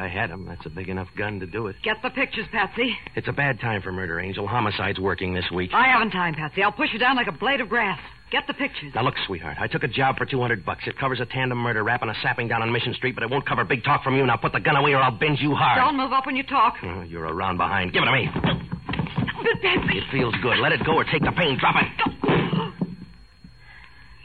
I 0.00 0.08
had 0.08 0.30
him, 0.30 0.46
that's 0.46 0.64
a 0.64 0.70
big 0.70 0.88
enough 0.88 1.08
gun 1.14 1.40
to 1.40 1.46
do 1.46 1.66
it. 1.66 1.76
Get 1.82 1.98
the 2.02 2.08
pictures, 2.08 2.46
Patsy. 2.50 2.96
It's 3.16 3.28
a 3.28 3.32
bad 3.32 3.60
time 3.60 3.82
for 3.82 3.92
murder, 3.92 4.18
Angel. 4.18 4.48
Homicide's 4.48 4.98
working 4.98 5.34
this 5.34 5.44
week. 5.54 5.72
I 5.74 5.88
haven't 5.88 6.12
time, 6.12 6.32
Patsy. 6.32 6.62
I'll 6.62 6.72
push 6.72 6.88
you 6.94 6.98
down 6.98 7.16
like 7.16 7.26
a 7.26 7.32
blade 7.32 7.60
of 7.60 7.68
grass. 7.68 8.00
Get 8.32 8.46
the 8.46 8.54
pictures. 8.54 8.92
Now 8.94 9.02
look, 9.02 9.16
sweetheart, 9.26 9.58
I 9.60 9.66
took 9.66 9.82
a 9.82 9.88
job 9.88 10.16
for 10.16 10.24
200 10.24 10.64
bucks. 10.64 10.84
It 10.86 10.96
covers 10.98 11.20
a 11.20 11.26
tandem 11.26 11.58
murder 11.58 11.84
rap 11.84 12.00
and 12.00 12.10
a 12.10 12.14
sapping 12.22 12.48
down 12.48 12.62
on 12.62 12.72
Mission 12.72 12.94
Street, 12.94 13.14
but 13.14 13.22
it 13.22 13.28
won't 13.28 13.46
cover 13.46 13.62
big 13.62 13.84
talk 13.84 14.02
from 14.02 14.16
you. 14.16 14.24
Now 14.24 14.36
put 14.36 14.52
the 14.52 14.60
gun 14.60 14.76
away 14.76 14.94
or 14.94 15.02
I'll 15.02 15.18
binge 15.18 15.40
you 15.40 15.54
hard. 15.54 15.78
Don't 15.78 15.98
move 15.98 16.12
up 16.12 16.24
when 16.24 16.36
you 16.36 16.44
talk. 16.44 16.76
Oh, 16.82 17.02
you're 17.02 17.26
around 17.26 17.58
behind. 17.58 17.92
Give 17.92 18.02
it 18.02 18.06
to 18.06 18.12
me. 18.12 18.30
But, 18.32 19.60
Patsy. 19.60 19.98
It 19.98 20.04
feels 20.10 20.34
good. 20.40 20.58
Let 20.60 20.72
it 20.72 20.80
go 20.86 20.94
or 20.94 21.04
take 21.04 21.22
the 21.22 21.32
pain. 21.32 21.58
Drop 21.58 21.76
it. 21.76 22.72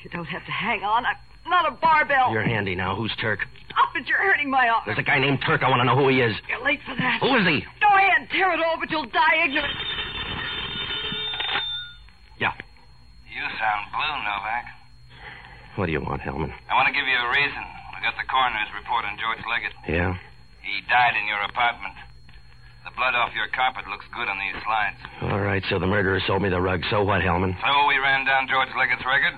You 0.03 0.09
don't 0.09 0.25
have 0.25 0.45
to 0.45 0.51
hang 0.51 0.83
on. 0.83 1.05
I'm 1.05 1.15
not 1.47 1.67
a 1.67 1.71
barbell. 1.77 2.31
You're 2.31 2.43
handy 2.43 2.75
now. 2.75 2.95
Who's 2.95 3.13
Turk? 3.21 3.39
Oh, 3.45 3.51
Stop 3.75 3.95
it. 4.01 4.07
You're 4.07 4.19
hurting 4.23 4.49
my 4.49 4.67
arm. 4.69 4.83
There's 4.85 4.97
a 4.99 5.03
guy 5.03 5.19
named 5.19 5.39
Turk. 5.45 5.61
I 5.63 5.69
want 5.69 5.81
to 5.81 5.85
know 5.85 5.95
who 5.95 6.07
he 6.07 6.21
is. 6.21 6.33
You're 6.47 6.63
late 6.63 6.79
for 6.85 6.95
that. 6.95 7.19
Who 7.21 7.35
is 7.35 7.45
he? 7.45 7.59
Go 7.83 7.91
ahead. 7.91 8.27
Tear 8.31 8.53
it 8.53 8.59
all, 8.63 8.77
but 8.79 8.89
you'll 8.89 9.05
die 9.11 9.43
ignorant. 9.43 9.73
Yeah. 12.39 12.51
You 13.27 13.43
sound 13.59 13.83
blue, 13.91 14.15
Novak. 14.23 14.65
What 15.75 15.85
do 15.87 15.91
you 15.91 15.99
want, 16.01 16.21
Hellman? 16.23 16.51
I 16.71 16.73
want 16.75 16.87
to 16.87 16.95
give 16.95 17.03
you 17.03 17.19
a 17.19 17.29
reason. 17.35 17.63
I 17.95 17.99
got 17.99 18.15
the 18.15 18.27
coroner's 18.27 18.71
report 18.75 19.03
on 19.03 19.19
George 19.19 19.43
Leggett. 19.43 19.75
Yeah? 19.91 20.15
He 20.63 20.79
died 20.87 21.15
in 21.19 21.27
your 21.27 21.43
apartment. 21.43 21.95
The 22.87 22.91
blood 22.95 23.15
off 23.15 23.35
your 23.35 23.47
carpet 23.51 23.83
looks 23.91 24.05
good 24.15 24.27
on 24.31 24.37
these 24.39 24.55
slides. 24.63 24.99
All 25.33 25.41
right, 25.43 25.63
so 25.69 25.79
the 25.79 25.87
murderer 25.89 26.21
sold 26.27 26.41
me 26.43 26.49
the 26.49 26.61
rug. 26.61 26.79
So 26.89 27.03
what, 27.03 27.21
Hellman? 27.21 27.55
So 27.59 27.71
we 27.91 27.97
ran 27.99 28.23
down 28.25 28.47
George 28.47 28.69
Leggett's 28.77 29.03
record. 29.03 29.35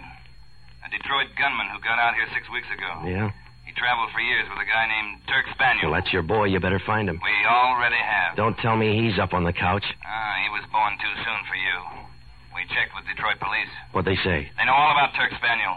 A 0.87 0.89
Detroit 0.95 1.35
gunman 1.35 1.67
who 1.75 1.83
got 1.83 1.99
out 1.99 2.15
here 2.15 2.23
six 2.31 2.47
weeks 2.47 2.71
ago. 2.71 2.87
Yeah? 3.03 3.27
He 3.67 3.75
traveled 3.75 4.07
for 4.15 4.23
years 4.23 4.47
with 4.47 4.55
a 4.63 4.69
guy 4.71 4.87
named 4.87 5.19
Turk 5.27 5.43
Spaniel. 5.51 5.91
Well, 5.91 5.99
that's 5.99 6.15
your 6.15 6.23
boy. 6.23 6.47
You 6.47 6.63
better 6.63 6.79
find 6.79 7.11
him. 7.11 7.19
We 7.19 7.35
already 7.43 7.99
have. 7.99 8.39
Don't 8.39 8.55
tell 8.63 8.79
me 8.79 8.95
he's 8.95 9.19
up 9.19 9.35
on 9.35 9.43
the 9.43 9.51
couch. 9.51 9.83
Ah, 10.07 10.33
he 10.47 10.49
was 10.55 10.63
born 10.71 10.95
too 10.95 11.11
soon 11.27 11.41
for 11.51 11.59
you. 11.59 12.07
We 12.55 12.63
checked 12.71 12.95
with 12.95 13.03
Detroit 13.03 13.35
police. 13.43 13.67
What'd 13.91 14.07
they 14.07 14.15
say? 14.23 14.47
They 14.55 14.63
know 14.63 14.73
all 14.79 14.95
about 14.95 15.11
Turk 15.19 15.35
Spaniel. 15.35 15.75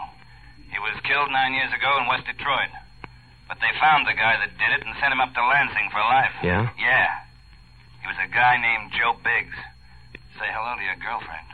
He 0.71 0.79
was 0.79 0.95
killed 1.03 1.27
nine 1.35 1.51
years 1.51 1.75
ago 1.75 1.91
in 1.99 2.07
West 2.07 2.23
Detroit. 2.23 2.71
But 3.51 3.59
they 3.59 3.69
found 3.83 4.07
the 4.07 4.15
guy 4.15 4.39
that 4.39 4.55
did 4.55 4.71
it 4.79 4.87
and 4.87 4.95
sent 5.03 5.11
him 5.11 5.19
up 5.19 5.35
to 5.35 5.43
Lansing 5.43 5.91
for 5.91 5.99
life. 5.99 6.31
Yeah? 6.39 6.71
Yeah. 6.79 7.11
He 7.99 8.07
was 8.07 8.15
a 8.23 8.31
guy 8.31 8.55
named 8.55 8.95
Joe 8.95 9.19
Biggs. 9.19 9.59
Say 10.39 10.47
hello 10.47 10.79
to 10.79 10.83
your 10.87 10.95
girlfriend. 11.03 11.51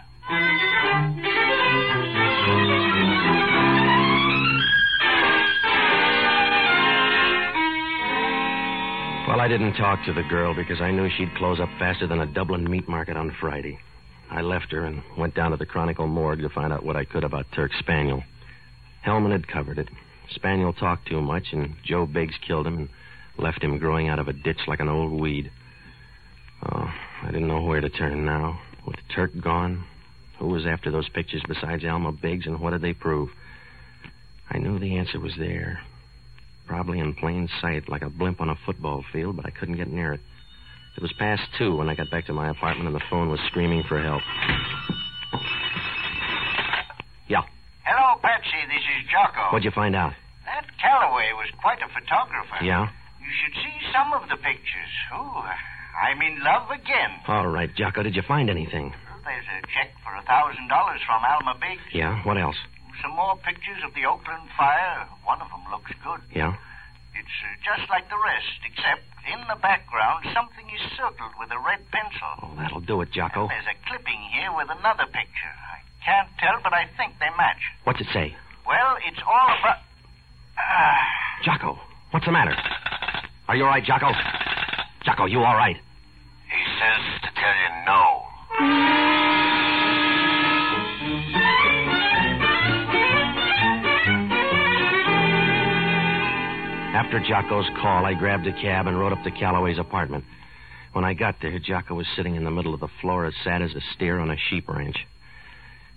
Well, 9.28 9.42
I 9.42 9.50
didn't 9.50 9.74
talk 9.74 10.06
to 10.06 10.14
the 10.14 10.24
girl 10.24 10.56
because 10.56 10.80
I 10.80 10.90
knew 10.90 11.10
she'd 11.10 11.36
close 11.36 11.60
up 11.60 11.68
faster 11.78 12.08
than 12.08 12.22
a 12.22 12.26
Dublin 12.26 12.64
meat 12.64 12.88
market 12.88 13.18
on 13.18 13.36
Friday. 13.42 13.78
I 14.32 14.40
left 14.40 14.72
her 14.72 14.86
and 14.86 15.04
went 15.18 15.36
down 15.36 15.52
to 15.52 15.58
the 15.58 15.66
Chronicle 15.66 16.08
morgue 16.08 16.40
to 16.40 16.50
find 16.50 16.72
out 16.72 16.86
what 16.86 16.96
I 16.96 17.04
could 17.04 17.26
about 17.26 17.46
Turk 17.54 17.72
Spaniel. 17.78 18.24
Hellman 19.06 19.34
had 19.34 19.46
covered 19.46 19.80
it. 19.80 19.90
Spaniel 20.30 20.72
talked 20.72 21.10
too 21.10 21.20
much, 21.20 21.48
and 21.52 21.76
Joe 21.84 22.06
Biggs 22.06 22.36
killed 22.48 22.68
him 22.68 22.78
and 22.78 22.90
left 23.38 23.62
him 23.62 23.78
growing 23.80 24.08
out 24.08 24.18
of 24.18 24.30
a 24.30 24.34
ditch 24.34 24.62
like 24.66 24.80
an 24.80 24.88
old 24.88 25.12
weed. 25.12 25.52
Oh, 26.64 26.90
I 27.24 27.26
didn't 27.26 27.50
know 27.50 27.62
where 27.62 27.82
to 27.82 27.90
turn 27.90 28.24
now. 28.24 28.62
With 28.86 28.96
Turk 29.14 29.32
gone, 29.42 29.84
who 30.40 30.48
was 30.48 30.66
after 30.66 30.90
those 30.90 31.10
pictures 31.10 31.44
besides 31.46 31.84
Alma 31.84 32.14
Biggs, 32.14 32.46
and 32.46 32.62
what 32.62 32.72
did 32.72 32.82
they 32.82 32.94
prove? 32.94 33.28
I 34.50 34.58
knew 34.58 34.80
the 34.80 34.96
answer 34.96 35.20
was 35.20 35.34
there. 35.38 35.82
Probably 36.68 37.00
in 37.00 37.14
plain 37.16 37.48
sight, 37.62 37.88
like 37.88 38.02
a 38.02 38.10
blimp 38.10 38.42
on 38.42 38.50
a 38.50 38.56
football 38.66 39.04
field, 39.14 39.38
but 39.38 39.46
I 39.46 39.52
couldn't 39.52 39.78
get 39.78 39.88
near 39.88 40.14
it. 40.14 40.20
It 40.98 41.02
was 41.02 41.14
past 41.18 41.44
two 41.58 41.76
when 41.78 41.90
I 41.90 41.96
got 41.96 42.10
back 42.12 42.26
to 42.26 42.34
my 42.34 42.50
apartment, 42.50 42.88
and 42.88 42.96
the 42.96 43.04
phone 43.10 43.30
was 43.30 43.40
screaming 43.48 43.84
for 43.88 44.02
help. 44.02 44.22
Yeah. 47.30 47.42
Hello, 47.86 48.20
Patsy. 48.22 48.58
This 48.68 48.82
is 48.84 49.08
Jocko. 49.12 49.52
What'd 49.54 49.64
you 49.64 49.72
find 49.72 49.96
out? 49.96 50.14
That 50.46 50.66
Calloway 50.82 51.32
was 51.36 51.48
quite 51.62 51.80
a 51.80 51.88
photographer. 51.94 52.64
Yeah? 52.64 52.88
You 53.20 53.32
should 53.44 53.56
see 53.64 53.76
some 53.94 54.12
of 54.14 54.28
the 54.30 54.36
pictures. 54.36 54.92
Oh, 55.14 55.44
I'm 56.04 56.22
in 56.22 56.40
love 56.44 56.72
again. 56.72 57.12
All 57.28 57.48
right, 57.48 57.70
Jocko, 57.76 58.04
did 58.04 58.16
you 58.16 58.24
find 58.28 58.50
anything? 58.50 58.94
There's 59.24 59.46
a 59.46 59.60
check 59.76 59.92
for 60.04 60.16
a 60.16 60.24
thousand 60.24 60.68
dollars 60.70 61.02
from 61.06 61.22
Alma 61.24 61.60
Biggs. 61.60 61.84
Yeah? 61.94 62.24
What 62.24 62.38
else? 62.38 62.56
Some 63.02 63.14
more 63.16 63.38
pictures 63.46 63.82
of 63.86 63.94
the 63.94 64.06
Oakland 64.06 64.50
fire. 64.58 65.06
One 65.24 65.42
of 65.42 65.50
them 65.50 65.64
looks 65.70 65.92
good. 66.04 66.22
Yeah? 66.34 66.56
It's 67.14 67.38
uh, 67.44 67.50
just 67.66 67.90
like 67.90 68.10
the 68.10 68.18
rest, 68.18 68.60
except 68.66 69.04
in 69.26 69.42
the 69.50 69.60
background 69.60 70.26
something 70.34 70.66
is 70.70 70.82
circled 70.96 71.34
with 71.40 71.50
a 71.52 71.60
red 71.60 71.82
pencil. 71.92 72.32
Oh, 72.42 72.54
that'll 72.58 72.86
do 72.86 73.02
it, 73.02 73.12
Jocko. 73.12 73.50
There's 73.50 73.70
a 73.70 73.78
clipping 73.90 74.22
here 74.34 74.54
with 74.56 74.70
another 74.70 75.06
picture. 75.10 75.54
I 75.74 75.82
can't 76.06 76.30
tell, 76.40 76.62
but 76.64 76.74
I 76.74 76.86
think 76.98 77.18
they 77.20 77.30
match. 77.38 77.62
What's 77.84 78.02
it 78.02 78.08
say? 78.14 78.36
Well, 78.66 78.98
it's 79.06 79.22
all 79.26 79.50
about. 79.60 79.82
Ah, 80.58 81.02
Jocko, 81.44 81.80
what's 82.12 82.26
the 82.26 82.32
matter? 82.32 82.56
Are 83.48 83.56
you 83.56 83.64
all 83.64 83.70
right, 83.70 83.84
Jocko? 83.84 84.12
Jocko, 85.06 85.26
you 85.26 85.40
all 85.40 85.56
right? 85.56 85.78
He 85.78 86.64
says 86.80 87.04
to 87.24 87.30
tell 87.34 87.56
you 87.56 87.70
no. 87.86 88.97
After 96.98 97.20
Jocko's 97.20 97.70
call, 97.80 98.08
I 98.08 98.16
grabbed 98.16 98.48
a 98.48 98.52
cab 98.52 98.88
and 98.88 99.00
rode 99.00 99.14
up 99.14 99.24
to 99.24 99.30
Calloway's 99.30 99.78
apartment. 99.78 100.24
When 100.94 101.06
I 101.06 101.14
got 101.14 101.36
there, 101.44 101.60
Jocko 101.60 101.94
was 101.94 102.08
sitting 102.16 102.34
in 102.34 102.44
the 102.44 102.50
middle 102.50 102.74
of 102.74 102.80
the 102.80 102.88
floor 103.02 103.28
as 103.28 103.36
sad 103.44 103.62
as 103.62 103.76
a 103.76 103.82
steer 103.94 104.18
on 104.18 104.32
a 104.32 104.36
sheep 104.50 104.68
ranch. 104.68 104.98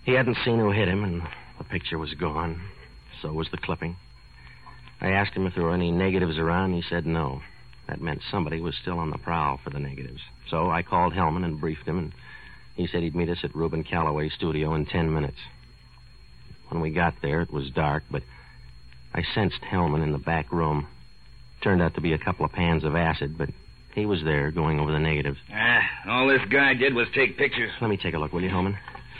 He 0.04 0.12
hadn't 0.12 0.36
seen 0.44 0.58
who 0.58 0.72
hit 0.72 0.88
him, 0.88 1.02
and 1.02 1.22
the 1.56 1.64
picture 1.64 1.96
was 1.96 2.12
gone. 2.12 2.60
So 3.22 3.32
was 3.32 3.48
the 3.50 3.56
clipping. 3.56 3.96
I 5.00 5.12
asked 5.12 5.32
him 5.32 5.46
if 5.46 5.54
there 5.54 5.64
were 5.64 5.72
any 5.72 5.90
negatives 5.90 6.36
around. 6.36 6.74
He 6.74 6.82
said 6.82 7.06
no. 7.06 7.40
That 7.88 8.02
meant 8.02 8.20
somebody 8.30 8.60
was 8.60 8.76
still 8.82 8.98
on 8.98 9.08
the 9.08 9.16
prowl 9.16 9.58
for 9.64 9.70
the 9.70 9.78
negatives. 9.78 10.20
So 10.50 10.70
I 10.70 10.82
called 10.82 11.14
Hellman 11.14 11.46
and 11.46 11.58
briefed 11.58 11.88
him, 11.88 11.96
and 11.96 12.12
he 12.74 12.86
said 12.86 13.02
he'd 13.02 13.16
meet 13.16 13.30
us 13.30 13.42
at 13.42 13.56
Reuben 13.56 13.84
Calloway's 13.84 14.34
studio 14.34 14.74
in 14.74 14.84
ten 14.84 15.14
minutes. 15.14 15.38
When 16.68 16.82
we 16.82 16.90
got 16.90 17.14
there, 17.22 17.40
it 17.40 17.50
was 17.50 17.70
dark, 17.70 18.02
but 18.10 18.22
I 19.14 19.22
sensed 19.34 19.60
Hellman 19.62 20.02
in 20.02 20.12
the 20.12 20.18
back 20.18 20.52
room. 20.52 20.86
Turned 21.62 21.82
out 21.82 21.94
to 21.94 22.00
be 22.00 22.12
a 22.12 22.18
couple 22.18 22.44
of 22.44 22.52
pans 22.52 22.84
of 22.84 22.94
acid, 22.94 23.36
but 23.36 23.50
he 23.94 24.06
was 24.06 24.22
there 24.24 24.50
going 24.50 24.80
over 24.80 24.92
the 24.92 24.98
negatives. 24.98 25.38
Ah, 25.52 25.80
all 26.08 26.28
this 26.28 26.40
guy 26.50 26.74
did 26.74 26.94
was 26.94 27.08
take 27.14 27.36
pictures. 27.36 27.70
Let 27.80 27.90
me 27.90 27.96
take 27.96 28.14
a 28.14 28.18
look, 28.18 28.32
will 28.32 28.42
you, 28.42 28.48
Hellman? 28.48 28.76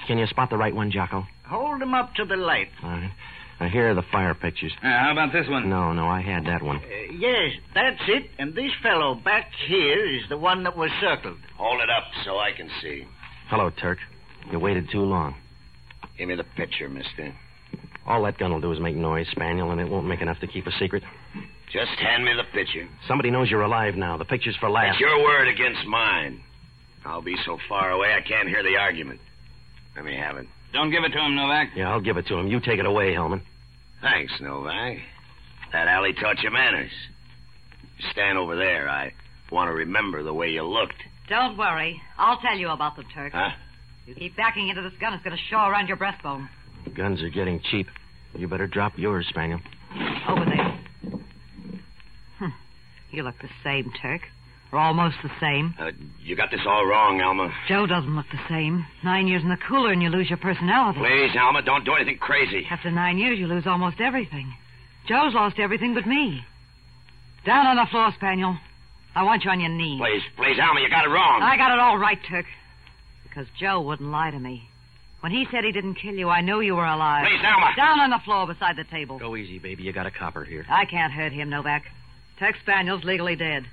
Can 0.07 0.19
you 0.19 0.27
spot 0.27 0.51
the 0.51 0.57
right 0.57 0.75
one, 0.75 0.91
Jocko? 0.91 1.27
hold 1.47 1.83
him 1.83 1.95
up 1.95 2.15
to 2.15 2.25
the 2.25 2.37
light. 2.37 2.69
All 2.83 2.91
right. 2.91 3.11
Now, 3.61 3.69
here 3.69 3.91
are 3.91 3.95
the 3.95 4.05
fire 4.11 4.35
pictures. 4.35 4.73
Ah, 4.83 5.01
how 5.05 5.13
about 5.13 5.33
this 5.33 5.47
one? 5.49 5.69
No, 5.69 5.93
no, 5.93 6.09
I 6.09 6.23
had 6.23 6.47
that 6.47 6.63
one. 6.63 6.77
Uh, 6.79 7.13
yes, 7.19 7.51
that's 7.75 8.01
it. 8.09 8.31
And 8.39 8.55
this 8.55 8.71
fellow 8.83 9.17
back 9.17 9.51
here 9.67 10.17
is 10.17 10.23
the 10.31 10.39
one 10.39 10.63
that 10.63 10.77
was 10.77 10.91
circled. 11.01 11.37
Hold 11.59 11.83
it 11.83 11.91
up 11.91 12.05
so 12.25 12.39
I 12.39 12.53
can 12.57 12.71
see. 12.81 13.05
Hello, 13.49 13.71
Turk. 13.71 13.99
You 14.51 14.59
waited 14.59 14.89
too 14.91 15.03
long. 15.03 15.35
Give 16.17 16.29
me 16.29 16.37
the 16.37 16.45
picture, 16.45 16.89
mister. 16.89 17.35
All 18.11 18.25
that 18.25 18.39
gun 18.39 18.53
will 18.53 18.61
do 18.61 18.73
is 18.73 18.81
make 18.81 18.97
noise, 18.97 19.29
Spaniel, 19.31 19.71
and 19.71 19.81
it 19.81 19.89
won't 19.89 20.05
make 20.05 20.21
enough 20.21 20.41
to 20.41 20.49
keep 20.49 20.67
a 20.67 20.73
secret. 20.81 21.05
Just 21.73 21.93
hand 21.93 22.25
me 22.25 22.33
the 22.37 22.43
picture. 22.53 22.89
Somebody 23.07 23.31
knows 23.31 23.49
you're 23.49 23.63
alive 23.63 23.95
now. 23.95 24.17
The 24.17 24.25
picture's 24.25 24.57
for 24.57 24.69
laughs. 24.69 24.97
It's 24.97 25.01
your 25.01 25.23
word 25.23 25.47
against 25.47 25.87
mine. 25.87 26.41
I'll 27.05 27.23
be 27.23 27.37
so 27.47 27.57
far 27.69 27.93
away 27.93 28.13
I 28.13 28.21
can't 28.21 28.49
hear 28.49 28.65
the 28.65 28.77
argument. 28.77 29.21
Let 29.95 30.05
me 30.05 30.17
have 30.17 30.39
it. 30.39 30.49
Don't 30.73 30.91
give 30.91 31.05
it 31.05 31.11
to 31.11 31.21
him, 31.21 31.37
Novak. 31.37 31.69
Yeah, 31.77 31.89
I'll 31.89 32.01
give 32.01 32.17
it 32.17 32.27
to 32.27 32.35
him. 32.37 32.49
You 32.49 32.59
take 32.59 32.81
it 32.81 32.85
away, 32.85 33.15
Hellman. 33.15 33.43
Thanks, 34.03 34.33
Novak. 34.41 34.97
That 35.73 35.87
alley 35.87 36.13
taught 36.13 36.43
you 36.43 36.51
manners. 36.51 36.91
Stand 38.11 38.39
over 38.39 38.57
there. 38.57 38.89
I 38.89 39.13
want 39.53 39.69
to 39.69 39.73
remember 39.73 40.25
the 40.25 40.35
way 40.35 40.49
you 40.49 40.65
looked. 40.65 41.01
Don't 41.29 41.57
worry. 41.57 42.03
I'll 42.19 42.41
tell 42.41 42.59
you 42.59 42.71
about 42.71 42.97
them, 42.97 43.05
Turk. 43.15 43.33
Huh? 43.33 43.51
You 44.07 44.17
keep 44.17 44.37
backing 44.37 44.69
into 44.69 44.83
this 44.83 44.95
gun, 45.01 45.15
it's 45.15 45.23
going 45.23 45.37
to 45.37 45.43
show 45.49 45.59
around 45.59 45.87
your 45.87 45.97
breastbone. 45.97 46.49
Guns 46.97 47.23
are 47.23 47.29
getting 47.29 47.61
cheap. 47.71 47.87
You 48.35 48.49
better 48.49 48.67
drop 48.67 48.99
yours, 48.99 49.27
Spaniel. 49.29 49.61
Over 50.29 50.45
there. 50.45 50.81
Hmm. 52.39 52.49
You 53.11 53.23
look 53.23 53.35
the 53.41 53.49
same, 53.65 53.93
Turk. 54.01 54.23
Or 54.73 54.79
almost 54.79 55.17
the 55.23 55.31
same. 55.41 55.75
Uh, 55.81 55.91
you 56.23 56.37
got 56.37 56.53
this 56.53 56.61
all 56.65 56.87
wrong, 56.87 57.21
Alma. 57.21 57.53
Joe 57.69 57.87
doesn't 57.87 58.15
look 58.15 58.27
the 58.31 58.39
same. 58.49 58.87
Nine 59.03 59.27
years 59.27 59.43
in 59.43 59.49
the 59.49 59.59
cooler 59.69 59.91
and 59.91 60.01
you 60.01 60.11
lose 60.11 60.29
your 60.29 60.39
personality. 60.39 61.01
Please, 61.01 61.37
Alma, 61.37 61.63
don't 61.63 61.85
do 61.85 61.95
anything 61.95 62.19
crazy. 62.19 62.65
After 62.71 62.91
nine 62.91 63.19
years, 63.19 63.37
you 63.39 63.49
lose 63.49 63.67
almost 63.67 64.01
everything. 64.01 64.55
Joe's 65.09 65.35
lost 65.35 65.59
everything 65.59 65.93
but 65.95 66.07
me. 66.07 66.41
Down 67.45 67.67
on 67.67 67.77
the 67.77 67.87
floor, 67.91 68.13
Spaniel. 68.15 68.57
I 69.17 69.25
want 69.25 69.45
you 69.45 69.51
on 69.51 69.59
your 69.59 69.71
knees. 69.71 70.01
Please, 70.01 70.23
please, 70.37 70.57
Alma, 70.63 70.81
you 70.81 70.89
got 70.89 71.05
it 71.05 71.09
wrong. 71.09 71.43
I 71.43 71.57
got 71.57 71.73
it 71.73 71.81
all 71.81 71.99
right, 71.99 72.19
Turk. 72.29 72.47
Because 73.25 73.47
Joe 73.59 73.81
wouldn't 73.81 74.11
lie 74.11 74.31
to 74.31 74.39
me. 74.39 74.70
When 75.21 75.33
he 75.33 75.47
said 75.51 75.65
he 75.65 75.73
didn't 75.73 75.97
kill 75.97 76.15
you, 76.15 76.29
I 76.31 76.41
knew 76.41 76.61
you 76.61 76.75
were 76.77 76.85
alive. 76.87 77.27
Please, 77.29 77.45
Alma. 77.45 77.73
Down 77.77 78.01
on 78.01 78.11
the 78.11 78.21
floor 78.25 78.47
beside 78.47 78.77
the 78.77 78.85
table. 78.91 79.19
Go 79.19 79.37
easy, 79.37 79.59
baby. 79.59 79.83
You 79.83 79.93
got 79.93 80.07
a 80.07 80.11
copper 80.11 80.45
here. 80.45 80.65
I 80.69 80.87
can't 80.87 81.13
hurt 81.13 81.33
him, 81.33 81.51
Novak. 81.51 81.83
Tex 82.39 82.59
Spaniel's 82.63 83.05
legally 83.05 83.37
dead. 83.37 83.65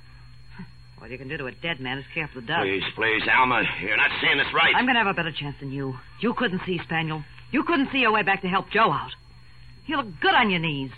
What 0.99 1.11
you 1.11 1.17
can 1.19 1.27
do 1.29 1.37
to 1.37 1.45
a 1.45 1.51
dead 1.51 1.79
man 1.79 1.99
is 1.99 2.05
care 2.13 2.27
for 2.33 2.41
the 2.41 2.47
dog. 2.47 2.63
Please, 2.63 2.81
please, 2.95 3.21
Alma. 3.31 3.61
You're 3.81 3.95
not 3.97 4.09
seeing 4.19 4.35
this 4.37 4.47
right. 4.51 4.73
I'm 4.75 4.85
going 4.85 4.95
to 4.95 5.03
have 5.03 5.07
a 5.07 5.13
better 5.13 5.31
chance 5.31 5.55
than 5.59 5.71
you. 5.71 5.93
You 6.21 6.33
couldn't 6.33 6.61
see 6.65 6.79
Spaniel. 6.83 7.23
You 7.51 7.63
couldn't 7.63 7.89
see 7.91 7.99
your 7.99 8.11
way 8.11 8.23
back 8.23 8.41
to 8.41 8.47
help 8.47 8.71
Joe 8.71 8.91
out. 8.91 9.11
You 9.85 9.97
look 9.97 10.07
good 10.19 10.33
on 10.33 10.49
your 10.49 10.59
knees. 10.59 10.89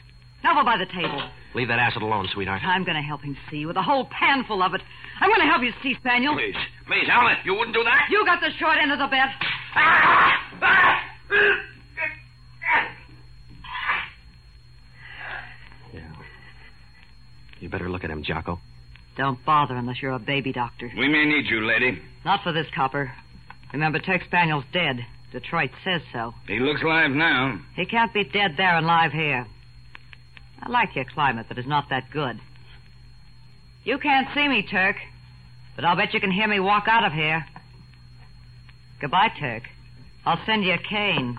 Now 0.42 0.56
over 0.56 0.64
by 0.64 0.78
the 0.78 0.86
table. 0.86 1.22
Leave 1.54 1.68
that 1.68 1.80
acid 1.80 2.02
alone, 2.02 2.30
sweetheart. 2.34 2.62
I'm 2.64 2.86
going 2.86 2.96
to 2.96 3.04
help 3.04 3.22
him 3.22 3.36
see 3.52 3.66
with 3.66 3.76
a 3.76 3.84
whole 3.84 4.06
pan 4.06 4.46
full 4.48 4.64
of 4.64 4.74
it. 4.74 4.82
I'm 5.20 5.30
going 5.30 5.42
to 5.42 5.48
help 5.52 5.62
you 5.64 5.74
see 5.84 5.96
Spaniel. 6.00 6.34
Please, 6.34 6.56
please, 6.88 7.10
Alma. 7.12 7.36
You 7.44 7.54
wouldn't 7.56 7.76
do 7.76 7.84
that? 7.84 8.08
You 8.10 8.24
got 8.26 8.40
the 8.40 8.52
short 8.58 8.78
end 8.82 8.92
of 8.94 9.00
the 9.00 9.08
bet. 9.08 9.30
Yeah. 15.93 16.01
You 17.60 17.69
better 17.69 17.89
look 17.89 18.03
at 18.03 18.10
him, 18.10 18.23
Jocko. 18.23 18.60
Don't 19.17 19.43
bother 19.45 19.75
unless 19.75 20.01
you're 20.01 20.13
a 20.13 20.19
baby 20.19 20.53
doctor. 20.53 20.91
We 20.97 21.10
may 21.10 21.25
need 21.25 21.45
you, 21.47 21.65
lady. 21.65 22.01
Not 22.23 22.41
for 22.43 22.51
this 22.53 22.67
copper. 22.75 23.12
Remember, 23.73 23.99
Tex 23.99 24.25
Spaniel's 24.25 24.63
dead. 24.71 24.97
Detroit 25.32 25.69
says 25.84 26.01
so. 26.12 26.34
He 26.47 26.60
looks 26.60 26.82
live 26.84 27.12
now. 27.12 27.60
He 27.75 27.86
can't 27.86 28.13
be 28.13 28.23
dead 28.23 28.51
there 28.58 28.75
and 28.77 28.88
live 28.88 29.12
here. 29.12 29.45
I 30.62 30.69
like 30.69 30.95
your 30.95 31.05
climate, 31.05 31.45
but 31.47 31.58
it's 31.58 31.67
not 31.67 31.86
that 31.89 32.10
good. 32.12 32.39
You 33.84 33.97
can't 33.99 34.27
see 34.34 34.47
me, 34.47 34.65
Turk, 34.69 34.95
but 35.75 35.86
I'll 35.86 35.95
bet 35.95 36.13
you 36.13 36.19
can 36.19 36.32
hear 36.32 36.47
me 36.47 36.60
walk 36.60 36.86
out 36.88 37.05
of 37.05 37.13
here. 37.13 37.45
Goodbye, 39.00 39.32
Turk. 39.40 39.64
I'll 40.26 40.40
send 40.46 40.66
you 40.66 40.74
a 40.74 40.78
cane. 40.78 41.38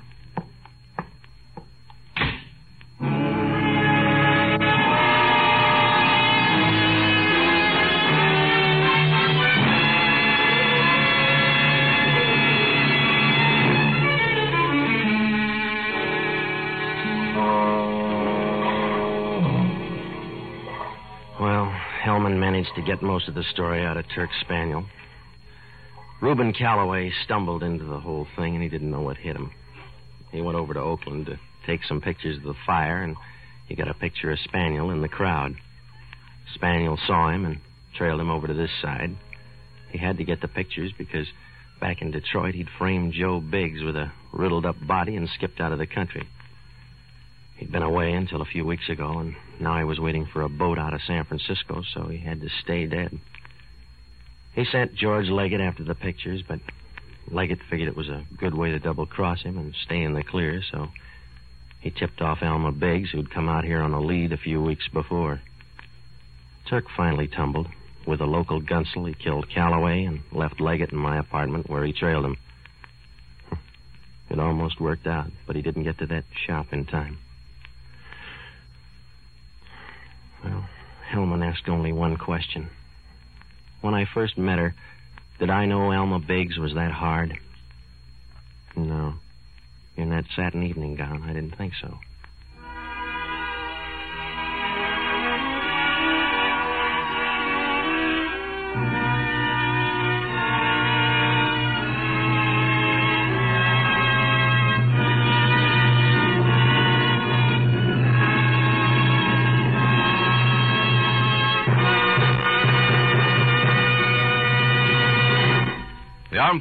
Well, 21.39 21.73
Hellman 22.03 22.39
managed 22.39 22.75
to 22.77 22.83
get 22.83 23.03
most 23.03 23.29
of 23.29 23.35
the 23.35 23.43
story 23.53 23.85
out 23.85 23.97
of 23.99 24.05
Turk 24.15 24.31
Spaniel. 24.41 24.85
Reuben 26.21 26.53
Calloway 26.53 27.11
stumbled 27.25 27.63
into 27.63 27.85
the 27.85 27.99
whole 27.99 28.27
thing, 28.37 28.55
and 28.55 28.63
he 28.63 28.69
didn't 28.69 28.91
know 28.91 29.01
what 29.01 29.17
hit 29.17 29.37
him. 29.37 29.51
He 30.33 30.43
went 30.43 30.59
over 30.59 30.75
to 30.75 30.81
Oakland 30.81 31.27
to 31.27 31.39
take 31.67 31.83
some 31.85 32.01
pictures 32.01 32.37
of 32.37 32.43
the 32.43 32.55
fire, 32.67 33.03
and 33.03 33.17
he 33.67 33.75
got 33.75 33.89
a 33.89 33.95
picture 33.95 34.31
of 34.31 34.39
Spaniel 34.41 34.91
in 34.91 35.01
the 35.01 35.09
crowd. 35.09 35.55
Spaniel 36.55 36.99
saw 37.07 37.31
him 37.31 37.47
and 37.47 37.61
trailed 37.95 38.21
him 38.21 38.31
over 38.31 38.47
to 38.47 38.55
this 38.55 38.71
side. 38.83 39.17
He 39.91 39.99
had 39.99 40.19
to 40.19 40.25
get 40.25 40.41
the 40.41 40.49
pictures 40.49 40.93
because 40.97 41.27
back 41.81 42.03
in 42.03 42.11
Detroit 42.11 42.55
he'd 42.55 42.69
framed 42.79 43.15
Joe 43.15 43.41
Biggs 43.41 43.83
with 43.83 43.97
a 43.97 44.13
riddled 44.33 44.67
up 44.67 44.77
body 44.87 45.17
and 45.17 45.29
skipped 45.29 45.61
out 45.61 45.73
of 45.73 45.79
the 45.79 45.87
country. 45.87 46.29
He'd 47.57 47.73
been 47.73 47.83
away 47.83 48.13
until 48.13 48.43
a 48.43 48.47
few 48.47 48.65
weeks 48.65 48.89
ago, 48.89 49.19
and 49.19 49.35
now 49.59 49.79
he 49.79 49.85
was 49.85 49.99
waiting 49.99 50.27
for 50.27 50.43
a 50.43 50.49
boat 50.49 50.79
out 50.79 50.95
of 50.95 51.01
San 51.07 51.25
Francisco, 51.25 51.83
so 51.95 52.09
he 52.09 52.19
had 52.19 52.41
to 52.43 52.49
stay 52.63 52.87
dead. 52.87 53.19
He 54.55 54.65
sent 54.65 54.95
George 54.95 55.29
Leggett 55.29 55.61
after 55.61 55.85
the 55.85 55.95
pictures, 55.95 56.43
but 56.47 56.61
Leggett 57.31 57.61
figured 57.69 57.89
it 57.89 57.97
was 57.97 58.09
a 58.09 58.27
good 58.37 58.55
way 58.55 58.71
to 58.71 58.79
double 58.79 59.07
cross 59.07 59.43
him 59.43 59.57
and 59.57 59.75
stay 59.85 60.03
in 60.03 60.15
the 60.15 60.25
clear, 60.25 60.63
so 60.71 60.89
he 61.81 61.91
tipped 61.91 62.21
off 62.21 62.43
Alma 62.43 62.73
Biggs, 62.73 63.11
who'd 63.11 63.31
come 63.31 63.49
out 63.49 63.65
here 63.65 63.81
on 63.81 63.95
a 63.95 64.01
lead 64.01 64.33
a 64.33 64.37
few 64.37 64.61
weeks 64.61 64.89
before. 64.89 65.41
Turk 66.69 66.87
finally 66.97 67.29
tumbled. 67.29 67.69
With 68.07 68.21
a 68.21 68.27
local 68.27 68.61
gunsel, 68.61 69.07
he 69.07 69.15
killed 69.15 69.51
Calloway 69.51 70.05
and 70.05 70.23
left 70.33 70.61
Leggett 70.61 70.93
in 70.93 70.99
my 70.99 71.19
apartment 71.19 71.69
where 71.69 71.85
he 71.85 71.93
trailed 71.93 72.25
him. 72.25 72.37
It 74.31 74.39
almost 74.39 74.81
worked 74.81 75.09
out, 75.09 75.33
but 75.45 75.57
he 75.57 75.63
didn't 75.63 75.83
get 75.83 75.99
to 75.99 76.07
that 76.07 76.23
shop 76.47 76.67
in 76.73 76.85
time. 76.85 77.19
Well, 80.45 80.67
Hellman 81.13 81.45
asked 81.45 81.69
only 81.69 81.93
one 81.93 82.17
question. 82.17 82.71
When 83.81 83.95
I 83.95 84.05
first 84.05 84.37
met 84.37 84.59
her, 84.59 84.75
did 85.39 85.51
I 85.51 85.67
know 85.67 85.93
Alma 85.93 86.19
Biggs 86.19 86.59
was 86.59 86.75
that 86.75 86.93
hard? 86.93 87.39
No. 88.77 89.15
In 89.97 90.11
that 90.11 90.25
satin 90.37 90.63
evening 90.63 90.97
gown, 90.97 91.23
I 91.23 91.33
didn't 91.33 91.57
think 91.57 91.73
so. 91.81 91.99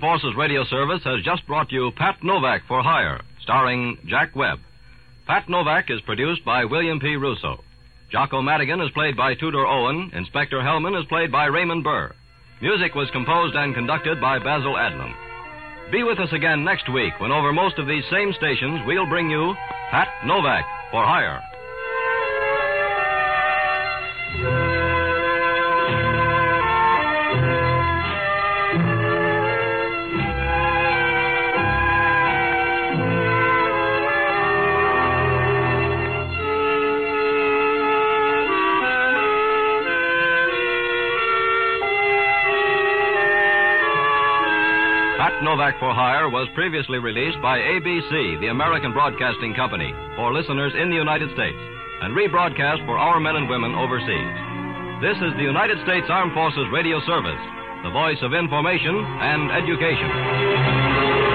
Armed 0.02 0.22
Forces 0.22 0.38
Radio 0.38 0.64
Service 0.64 1.02
has 1.04 1.22
just 1.26 1.46
brought 1.46 1.72
you 1.74 1.92
Pat 1.98 2.24
Novak 2.24 2.62
for 2.70 2.82
Hire, 2.82 3.20
starring 3.42 3.98
Jack 4.08 4.34
Webb. 4.34 4.60
Pat 5.28 5.50
Novak 5.50 5.90
is 5.90 6.00
produced 6.06 6.46
by 6.46 6.64
William 6.64 7.02
P. 7.02 7.18
Rousseau. 7.18 7.58
Jocko 8.10 8.42
Madigan 8.42 8.80
is 8.80 8.92
played 8.92 9.18
by 9.18 9.36
Tudor 9.36 9.66
Owen. 9.66 10.10
Inspector 10.14 10.58
Hellman 10.58 10.98
is 10.98 11.06
played 11.08 11.34
by 11.34 11.48
Raymond 11.48 11.84
Burr. 11.84 12.14
Music 12.62 12.96
was 12.96 13.10
composed 13.12 13.56
and 13.56 13.76
conducted 13.76 14.22
by 14.22 14.40
Basil 14.40 14.76
Adlam. 14.76 15.14
Be 15.92 16.04
with 16.04 16.20
us 16.20 16.32
again 16.32 16.64
next 16.64 16.88
week 16.94 17.20
when 17.20 17.32
over 17.32 17.52
most 17.52 17.78
of 17.78 17.88
these 17.88 18.04
same 18.10 18.32
stations 18.34 18.80
we'll 18.86 19.10
bring 19.10 19.30
you 19.30 19.54
Pat 19.92 20.08
Novak 20.26 20.64
for 20.92 21.04
Hire. 21.04 21.49
Pat 45.60 45.76
Novak 45.76 45.80
for 45.82 45.94
Hire 45.94 46.30
was 46.30 46.48
previously 46.56 47.00
released 47.00 47.36
by 47.42 47.60
ABC, 47.60 48.40
the 48.40 48.48
American 48.48 48.94
Broadcasting 48.94 49.54
Company, 49.56 49.92
for 50.16 50.32
listeners 50.32 50.72
in 50.80 50.90
the 50.90 50.96
United 50.96 51.28
States, 51.36 51.60
and 52.02 52.16
rebroadcast 52.16 52.86
for 52.86 52.98
our 52.98 53.20
men 53.20 53.36
and 53.36 53.50
women 53.50 53.76
overseas. 53.76 55.04
This 55.04 55.18
is 55.20 55.36
the 55.36 55.44
United 55.44 55.84
States 55.84 56.08
Armed 56.08 56.32
Forces 56.32 56.64
Radio 56.72 57.02
Service, 57.04 57.44
the 57.84 57.92
voice 57.92 58.24
of 58.24 58.32
information 58.34 59.04
and 59.04 59.52
education. 59.52 61.29